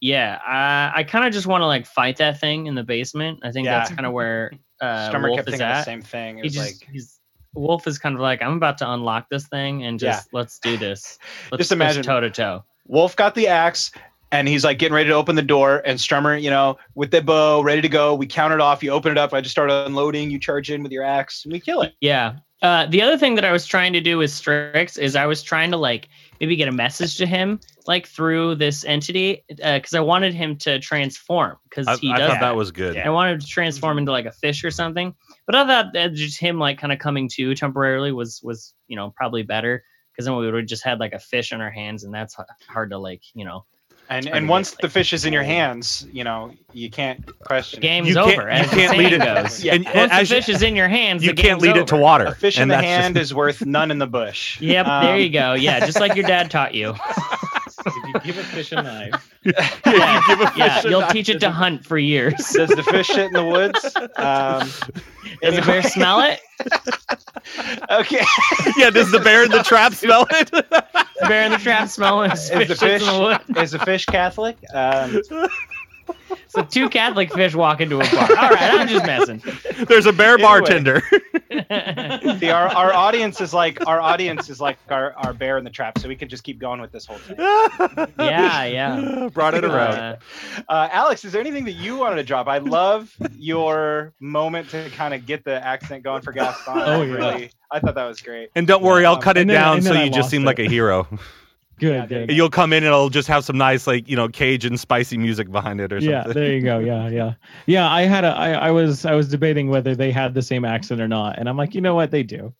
Yeah, 0.00 0.38
I, 0.46 1.00
I 1.00 1.04
kind 1.04 1.26
of 1.26 1.32
just 1.32 1.46
want 1.46 1.62
to 1.62 1.66
like 1.66 1.86
fight 1.86 2.16
that 2.18 2.38
thing 2.40 2.66
in 2.66 2.74
the 2.74 2.84
basement. 2.84 3.40
I 3.42 3.50
think 3.50 3.66
Yeah. 3.66 3.78
that's 3.78 3.90
kind 3.90 4.06
of 4.06 4.12
where 4.12 4.52
uh, 4.80 5.10
Wolf 5.14 5.36
kept 5.36 5.48
is 5.48 5.52
thinking 5.54 5.58
the 5.68 5.74
at. 5.74 5.84
same 5.84 6.02
thing. 6.02 6.38
It 6.38 6.42
He 6.42 6.46
was 6.46 6.54
just 6.54 6.82
like, 6.82 6.90
he's 6.92 7.20
Wolf 7.54 7.86
is 7.86 7.98
kind 7.98 8.14
of 8.14 8.20
like 8.20 8.42
I'm 8.42 8.56
about 8.56 8.78
to 8.78 8.90
unlock 8.92 9.28
this 9.30 9.46
thing 9.48 9.84
and 9.84 9.98
just 9.98 10.28
let's 10.32 10.58
do 10.58 10.76
this. 10.76 11.18
Let's, 11.52 11.60
Just 11.60 11.72
imagine- 11.72 12.02
toe 12.02 12.20
to 12.20 12.30
toe. 12.30 12.64
Wolf 12.86 13.14
got 13.16 13.34
the 13.34 13.46
axe 13.46 13.92
and 14.34 14.48
he's 14.48 14.64
like 14.64 14.80
getting 14.80 14.96
ready 14.96 15.08
to 15.10 15.14
open 15.14 15.36
the 15.36 15.42
door 15.42 15.80
and 15.86 15.96
Strummer, 15.96 16.42
you 16.42 16.50
know, 16.50 16.76
with 16.96 17.12
the 17.12 17.22
bow 17.22 17.62
ready 17.62 17.80
to 17.80 17.88
go. 17.88 18.16
We 18.16 18.26
count 18.26 18.52
it 18.52 18.60
off. 18.60 18.82
You 18.82 18.90
open 18.90 19.12
it 19.12 19.18
up. 19.18 19.32
I 19.32 19.40
just 19.40 19.52
start 19.52 19.70
unloading. 19.70 20.28
You 20.28 20.40
charge 20.40 20.72
in 20.72 20.82
with 20.82 20.90
your 20.90 21.04
axe 21.04 21.44
and 21.44 21.52
we 21.52 21.60
kill 21.60 21.82
it. 21.82 21.94
Yeah. 22.00 22.38
Uh, 22.60 22.86
the 22.86 23.00
other 23.00 23.16
thing 23.16 23.36
that 23.36 23.44
I 23.44 23.52
was 23.52 23.64
trying 23.64 23.92
to 23.92 24.00
do 24.00 24.18
with 24.18 24.32
Strix 24.32 24.96
is 24.96 25.14
I 25.14 25.26
was 25.26 25.44
trying 25.44 25.70
to 25.70 25.76
like 25.76 26.08
maybe 26.40 26.56
get 26.56 26.66
a 26.66 26.72
message 26.72 27.16
to 27.18 27.26
him 27.26 27.60
like 27.86 28.08
through 28.08 28.56
this 28.56 28.84
entity 28.84 29.44
because 29.48 29.94
I 29.94 30.00
wanted 30.00 30.34
him 30.34 30.56
to 30.58 30.80
transform 30.80 31.56
because 31.68 31.86
I, 31.86 31.96
he 31.96 32.10
I 32.10 32.18
does 32.18 32.30
thought 32.30 32.40
that 32.40 32.56
was 32.56 32.72
good. 32.72 32.96
I 32.96 33.10
wanted 33.10 33.40
to 33.40 33.46
transform 33.46 33.98
into 33.98 34.10
like 34.10 34.26
a 34.26 34.32
fish 34.32 34.64
or 34.64 34.72
something. 34.72 35.14
But 35.46 35.54
I 35.54 35.64
thought 35.66 35.92
that 35.92 36.14
just 36.14 36.40
him 36.40 36.58
like 36.58 36.78
kind 36.78 36.92
of 36.92 36.98
coming 36.98 37.28
to 37.34 37.54
temporarily 37.54 38.10
was 38.10 38.40
was 38.42 38.74
you 38.88 38.96
know 38.96 39.12
probably 39.14 39.44
better 39.44 39.84
because 40.10 40.24
then 40.24 40.34
we 40.36 40.46
would 40.46 40.54
have 40.54 40.66
just 40.66 40.82
had 40.82 40.98
like 40.98 41.12
a 41.12 41.20
fish 41.20 41.52
in 41.52 41.60
our 41.60 41.70
hands 41.70 42.02
and 42.02 42.12
that's 42.12 42.34
h- 42.40 42.46
hard 42.66 42.90
to 42.90 42.98
like 42.98 43.22
you 43.34 43.44
know 43.44 43.64
And 44.10 44.26
and 44.28 44.48
once 44.48 44.76
the 44.82 44.88
fish 44.88 45.12
is 45.12 45.24
in 45.24 45.32
your 45.32 45.42
hands, 45.42 46.06
you 46.12 46.24
know, 46.24 46.52
you 46.72 46.90
can't 46.90 47.24
question. 47.40 47.78
it. 47.78 47.82
game's 47.82 48.08
You 48.08 48.14
can't- 48.16 48.38
over. 48.38 48.42
you 48.42 48.48
as 48.48 48.70
the 48.70 48.76
can't 48.76 48.98
lead 48.98 49.08
saying 49.10 49.22
it- 49.22 49.24
goes. 49.42 49.64
Yeah. 49.64 49.74
And, 49.74 49.84
Once 49.86 50.12
as 50.12 50.28
the 50.28 50.34
you- 50.36 50.40
fish 50.42 50.48
is 50.54 50.62
in 50.62 50.76
your 50.76 50.88
hands, 50.88 51.24
you 51.24 51.30
the 51.32 51.36
can't 51.40 51.60
game's 51.60 51.62
lead 51.74 51.76
it 51.80 51.86
to 51.88 51.94
over. 51.94 52.02
water. 52.02 52.24
A 52.26 52.34
fish 52.34 52.56
in 52.56 52.62
and 52.62 52.70
the 52.70 52.74
that's 52.76 52.86
hand 52.86 53.14
just- 53.16 53.30
is 53.30 53.34
worth 53.34 53.64
none 53.64 53.90
in 53.90 53.98
the 53.98 54.06
bush. 54.06 54.60
Yep, 54.60 54.86
Um, 54.86 55.04
there 55.06 55.18
you 55.18 55.30
go. 55.30 55.54
Yeah, 55.54 55.80
just 55.80 55.98
like 56.00 56.14
your 56.16 56.26
dad 56.26 56.50
taught 56.50 56.74
you. 56.74 56.94
If 58.14 58.26
you 58.26 58.32
give 58.32 58.42
a 58.44 58.46
fish 58.46 58.72
a 58.72 58.82
knife, 58.82 59.34
Yeah, 59.44 60.22
give 60.26 60.40
a 60.40 60.52
yeah, 60.56 60.80
a 60.84 60.88
you'll 60.88 61.00
knife. 61.00 61.12
teach 61.12 61.28
it 61.28 61.40
to 61.40 61.50
hunt 61.50 61.84
for 61.84 61.98
years. 61.98 62.34
Does 62.54 62.70
the 62.70 62.82
fish 62.82 63.06
shit 63.08 63.26
in 63.26 63.32
the 63.32 63.44
woods? 63.44 63.94
Um, 64.16 64.68
Does 65.42 65.56
the 65.56 65.62
bear 65.66 65.82
smell 65.82 66.20
it? 66.20 66.40
okay. 67.90 68.24
yeah, 68.76 68.90
does 68.90 69.10
the 69.10 69.18
bear 69.20 69.44
in 69.44 69.50
the 69.50 69.62
trap 69.62 69.92
smell 69.94 70.26
it? 70.30 70.50
The 70.50 70.92
bear 71.26 71.44
in 71.46 71.52
the 71.52 71.58
trap 71.58 71.88
smell 71.88 72.22
it. 72.22 72.32
Is 72.32 72.48
the 72.50 72.74
fish 72.76 73.02
in 73.02 73.14
the 73.14 73.20
wood. 73.48 73.58
is 73.62 73.72
the 73.72 73.78
fish 73.80 74.06
Catholic? 74.06 74.56
Um, 74.72 75.20
So 76.54 76.62
two 76.62 76.88
Catholic 76.88 77.32
fish 77.32 77.54
walk 77.54 77.80
into 77.80 77.96
a 78.00 78.04
bar. 78.10 78.22
All 78.30 78.50
right, 78.50 78.74
I'm 78.80 78.88
just 78.88 79.04
messing. 79.06 79.42
There's 79.88 80.06
a 80.06 80.12
bear 80.12 80.34
Anyway. 80.34 80.42
bartender. 80.48 81.02
the, 81.50 82.50
our, 82.54 82.68
our 82.68 82.92
audience 82.92 83.40
is 83.40 83.52
like 83.52 83.86
our 83.86 84.00
audience 84.00 84.48
is 84.48 84.60
like 84.60 84.78
our, 84.88 85.14
our 85.14 85.32
bear 85.32 85.58
in 85.58 85.64
the 85.64 85.70
trap, 85.70 85.98
so 85.98 86.08
we 86.08 86.16
can 86.16 86.28
just 86.28 86.44
keep 86.44 86.58
going 86.58 86.80
with 86.80 86.92
this 86.92 87.06
whole 87.06 87.18
thing. 87.18 87.36
yeah, 88.18 88.64
yeah. 88.64 89.28
Brought 89.34 89.54
it 89.54 89.64
around. 89.64 89.94
Uh, 89.94 90.16
Uh, 90.68 90.88
Alex, 90.92 91.24
is 91.24 91.32
there 91.32 91.40
anything 91.40 91.64
that 91.64 91.72
you 91.72 91.96
wanted 91.96 92.16
to 92.16 92.24
drop? 92.24 92.46
I 92.48 92.58
love 92.58 93.14
your 93.36 94.12
moment 94.20 94.70
to 94.70 94.88
kind 94.90 95.12
of 95.14 95.26
get 95.26 95.44
the 95.44 95.64
accent 95.64 96.02
going 96.04 96.22
for 96.22 96.32
Gaston. 96.32 96.74
Oh, 96.76 97.02
yeah. 97.02 97.12
really, 97.14 97.50
I 97.70 97.80
thought 97.80 97.94
that 97.96 98.04
was 98.06 98.20
great. 98.20 98.50
and 98.54 98.66
don't 98.66 98.82
worry, 98.82 99.04
I'll 99.04 99.16
Um, 99.16 99.22
cut 99.22 99.36
it 99.36 99.42
and 99.42 99.50
then- 99.50 99.60
down 99.60 99.76
and 99.78 99.84
so 99.84 99.92
then 99.92 100.02
I 100.02 100.04
you 100.04 100.10
just 100.10 100.30
seem 100.30 100.42
it. 100.42 100.46
like 100.46 100.58
a 100.58 100.68
hero. 100.68 101.06
Good, 101.78 101.90
Yeah, 101.92 102.06
good. 102.06 102.30
you 102.30 102.36
You'll 102.36 102.50
come 102.50 102.72
in 102.72 102.78
and 102.84 102.86
it'll 102.86 103.10
just 103.10 103.28
have 103.28 103.44
some 103.44 103.58
nice, 103.58 103.86
like, 103.86 104.08
you 104.08 104.16
know, 104.16 104.28
Cajun 104.28 104.76
spicy 104.76 105.18
music 105.18 105.50
behind 105.50 105.80
it 105.80 105.92
or 105.92 106.00
something. 106.00 106.12
Yeah, 106.12 106.32
there 106.32 106.52
you 106.54 106.62
go. 106.62 106.78
Yeah, 106.78 107.08
yeah, 107.10 107.34
yeah. 107.66 107.90
I 107.90 108.02
had 108.02 108.24
a, 108.24 108.28
I, 108.28 108.52
I 108.52 108.70
was, 108.70 109.04
I 109.04 109.14
was 109.14 109.28
debating 109.28 109.68
whether 109.68 109.94
they 109.94 110.10
had 110.12 110.34
the 110.34 110.42
same 110.42 110.64
accent 110.64 111.00
or 111.00 111.08
not, 111.08 111.38
and 111.38 111.48
I'm 111.48 111.56
like, 111.56 111.74
you 111.74 111.80
know 111.80 111.94
what, 111.94 112.10
they 112.10 112.22
do. 112.22 112.54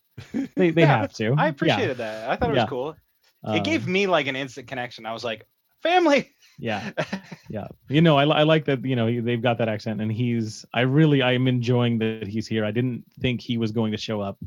They, 0.57 0.71
they 0.71 0.83
Yeah, 0.83 0.87
have 0.87 1.13
to. 1.15 1.35
I 1.37 1.45
Yeah. 1.47 1.51
appreciated 1.51 1.97
that. 1.99 2.29
I 2.29 2.37
thought 2.37 2.51
it 2.51 2.55
Yeah. 2.55 2.63
was 2.63 2.71
cool. 2.71 2.97
Um, 3.43 3.57
it 3.57 3.65
gave 3.65 3.87
me 3.87 4.07
like 4.07 4.27
an 4.27 4.37
instant 4.37 4.69
connection. 4.69 5.07
I 5.07 5.13
was 5.13 5.25
like, 5.25 5.47
family. 5.83 6.31
Yeah, 6.59 6.91
yeah. 7.51 7.67
You 7.89 8.01
know, 8.01 8.17
I, 8.17 8.25
I 8.25 8.43
like 8.45 8.65
that. 8.67 8.85
You 8.85 8.95
know, 8.97 9.21
they've 9.21 9.43
got 9.43 9.59
that 9.59 9.69
accent, 9.69 10.01
and 10.01 10.11
he's. 10.11 10.65
I 10.73 10.83
really, 10.83 11.23
I'm 11.23 11.49
enjoying 11.49 11.99
that 11.99 12.29
he's 12.29 12.47
here. 12.47 12.65
I 12.65 12.71
didn't 12.71 13.05
think 13.21 13.41
he 13.41 13.59
was 13.59 13.73
going 13.73 13.91
to 13.93 13.99
show 13.99 14.21
up 14.21 14.39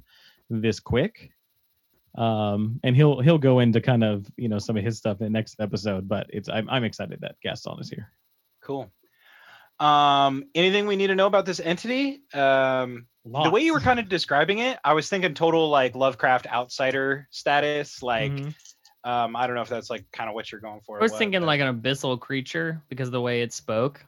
this 0.49 0.79
quick. 0.79 1.31
Um, 2.17 2.79
and 2.83 2.95
he'll 2.95 3.19
he'll 3.21 3.37
go 3.37 3.59
into 3.59 3.79
kind 3.79 4.03
of 4.03 4.25
you 4.37 4.49
know 4.49 4.57
some 4.59 4.75
of 4.75 4.83
his 4.83 4.97
stuff 4.97 5.21
in 5.21 5.25
the 5.25 5.29
next 5.29 5.55
episode, 5.59 6.07
but 6.09 6.27
it's 6.29 6.49
I'm 6.49 6.67
I'm 6.69 6.83
excited 6.83 7.21
that 7.21 7.35
Gaston 7.43 7.77
is 7.79 7.89
here. 7.89 8.11
Cool. 8.63 8.91
Um, 9.79 10.45
anything 10.55 10.87
we 10.87 10.95
need 10.95 11.07
to 11.07 11.15
know 11.15 11.27
about 11.27 11.45
this 11.45 11.59
entity? 11.59 12.21
Um, 12.33 13.05
the 13.23 13.51
way 13.51 13.61
you 13.61 13.73
were 13.73 13.79
kind 13.79 13.99
of 13.99 14.09
describing 14.09 14.59
it, 14.59 14.79
I 14.83 14.93
was 14.93 15.07
thinking 15.09 15.35
total 15.35 15.69
like 15.69 15.95
Lovecraft 15.95 16.47
outsider 16.47 17.27
status. 17.29 18.01
Like, 18.01 18.31
Mhm. 18.31 18.55
um, 19.03 19.35
I 19.35 19.45
don't 19.45 19.55
know 19.55 19.61
if 19.61 19.69
that's 19.69 19.89
like 19.91 20.05
kind 20.11 20.29
of 20.29 20.33
what 20.33 20.51
you're 20.51 20.61
going 20.61 20.81
for. 20.85 20.97
I 20.99 21.03
was 21.03 21.11
what, 21.11 21.19
thinking 21.19 21.41
but- 21.41 21.45
like 21.47 21.61
an 21.61 21.79
abyssal 21.81 22.19
creature 22.19 22.81
because 22.89 23.09
of 23.09 23.11
the 23.11 23.21
way 23.21 23.41
it 23.41 23.53
spoke. 23.53 24.03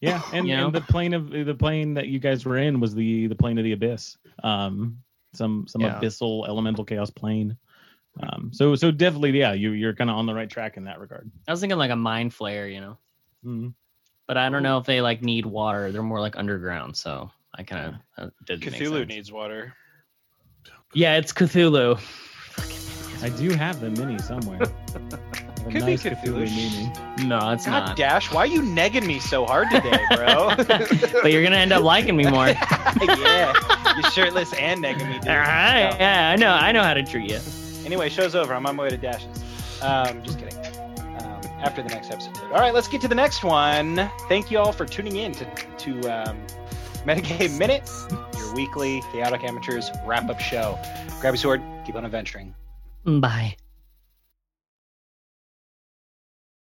Yeah, 0.00 0.22
and, 0.32 0.46
You 0.46 0.56
know? 0.56 0.66
and 0.66 0.74
the 0.74 0.80
plane 0.82 1.12
of 1.14 1.30
the 1.30 1.54
plane 1.56 1.94
that 1.94 2.06
you 2.06 2.20
guys 2.20 2.44
were 2.44 2.58
in 2.58 2.78
was 2.78 2.94
the 2.94 3.26
the 3.26 3.34
plane 3.34 3.58
of 3.58 3.64
the 3.64 3.72
abyss. 3.72 4.16
Um, 4.44 5.02
some 5.34 5.66
some 5.66 5.80
Yeah. 5.82 5.98
abyssal 6.00 6.46
elemental 6.48 6.84
chaos 6.84 7.10
plane. 7.10 7.56
Um, 8.20 8.50
so 8.52 8.74
so 8.74 8.90
definitely, 8.90 9.38
yeah, 9.38 9.52
you 9.52 9.72
you're 9.72 9.94
kind 9.94 10.10
of 10.10 10.16
on 10.16 10.26
the 10.26 10.34
right 10.34 10.48
track 10.50 10.76
in 10.76 10.84
that 10.84 10.98
regard. 11.00 11.30
I 11.46 11.50
was 11.52 11.60
thinking 11.60 11.78
like 11.78 11.90
a 11.90 11.96
mind 11.96 12.32
flayer, 12.32 12.72
you 12.72 12.80
know. 12.80 12.98
Mhm. 13.44 13.74
But 14.26 14.36
I 14.36 14.48
don't 14.50 14.62
know 14.62 14.78
if 14.78 14.84
they 14.86 15.00
like 15.00 15.22
need 15.22 15.46
water. 15.46 15.90
They're 15.92 16.02
more 16.02 16.20
like 16.20 16.36
underground, 16.36 16.96
so 16.96 17.30
I 17.54 17.62
kind 17.62 17.94
of 18.16 18.26
uh, 18.26 18.30
did 18.44 18.60
make 18.60 18.74
Cthulhu 18.74 18.98
sense. 18.98 19.08
needs 19.08 19.32
water. 19.32 19.74
Yeah, 20.94 21.16
it's 21.16 21.32
Cthulhu. 21.32 21.98
I 23.22 23.28
do 23.30 23.50
have 23.54 23.80
the 23.80 23.90
mini 23.90 24.18
somewhere. 24.18 24.60
A 25.66 25.70
Could 25.70 25.72
be 25.74 25.80
nice 25.80 26.02
Cthulhu. 26.02 27.24
No, 27.24 27.50
it's 27.50 27.66
God, 27.66 27.86
not. 27.88 27.96
Dash, 27.96 28.32
why 28.32 28.40
are 28.42 28.46
you 28.46 28.62
negging 28.62 29.06
me 29.06 29.18
so 29.18 29.44
hard 29.44 29.68
today, 29.70 29.98
bro? 30.14 30.50
But 31.22 31.32
you're 31.32 31.42
gonna 31.42 31.56
end 31.56 31.72
up 31.72 31.82
liking 31.82 32.16
me 32.16 32.24
more. 32.24 32.46
yeah, 33.02 33.52
you're 33.96 34.10
shirtless 34.12 34.52
and 34.54 34.82
negging 34.82 35.08
me, 35.08 35.18
dude. 35.18 35.28
All 35.28 35.36
right, 35.36 35.90
No. 35.90 35.96
yeah, 35.98 36.30
I 36.30 36.36
know, 36.36 36.50
I 36.52 36.72
know 36.72 36.82
how 36.82 36.94
to 36.94 37.02
treat 37.02 37.30
you. 37.30 37.40
Anyway, 37.84 38.08
show's 38.08 38.34
over. 38.34 38.54
I'm 38.54 38.66
on 38.66 38.76
my 38.76 38.84
way 38.84 38.90
to 38.90 38.96
Dash's. 38.96 39.26
Um, 39.82 40.22
just 40.22 40.38
kidding. 40.38 40.58
Um, 40.58 41.40
after 41.60 41.82
the 41.82 41.88
next 41.88 42.10
episode. 42.10 42.36
All 42.52 42.60
right, 42.60 42.72
let's 42.74 42.88
get 42.88 43.00
to 43.02 43.08
the 43.08 43.14
next 43.14 43.42
one. 43.44 44.10
Thank 44.28 44.50
you 44.50 44.58
all 44.58 44.72
for 44.72 44.86
tuning 44.86 45.16
in 45.16 45.32
to, 45.32 45.44
to 45.78 46.00
um, 46.08 46.38
Metagame 47.04 47.56
Minute, 47.58 47.88
your 48.36 48.54
weekly 48.54 49.02
Chaotic 49.12 49.42
Amateurs 49.44 49.90
wrap 50.04 50.28
up 50.28 50.40
show. 50.40 50.78
Grab 51.20 51.32
your 51.34 51.36
sword, 51.36 51.62
keep 51.84 51.94
on 51.96 52.04
adventuring. 52.04 52.54
Bye. 53.04 53.56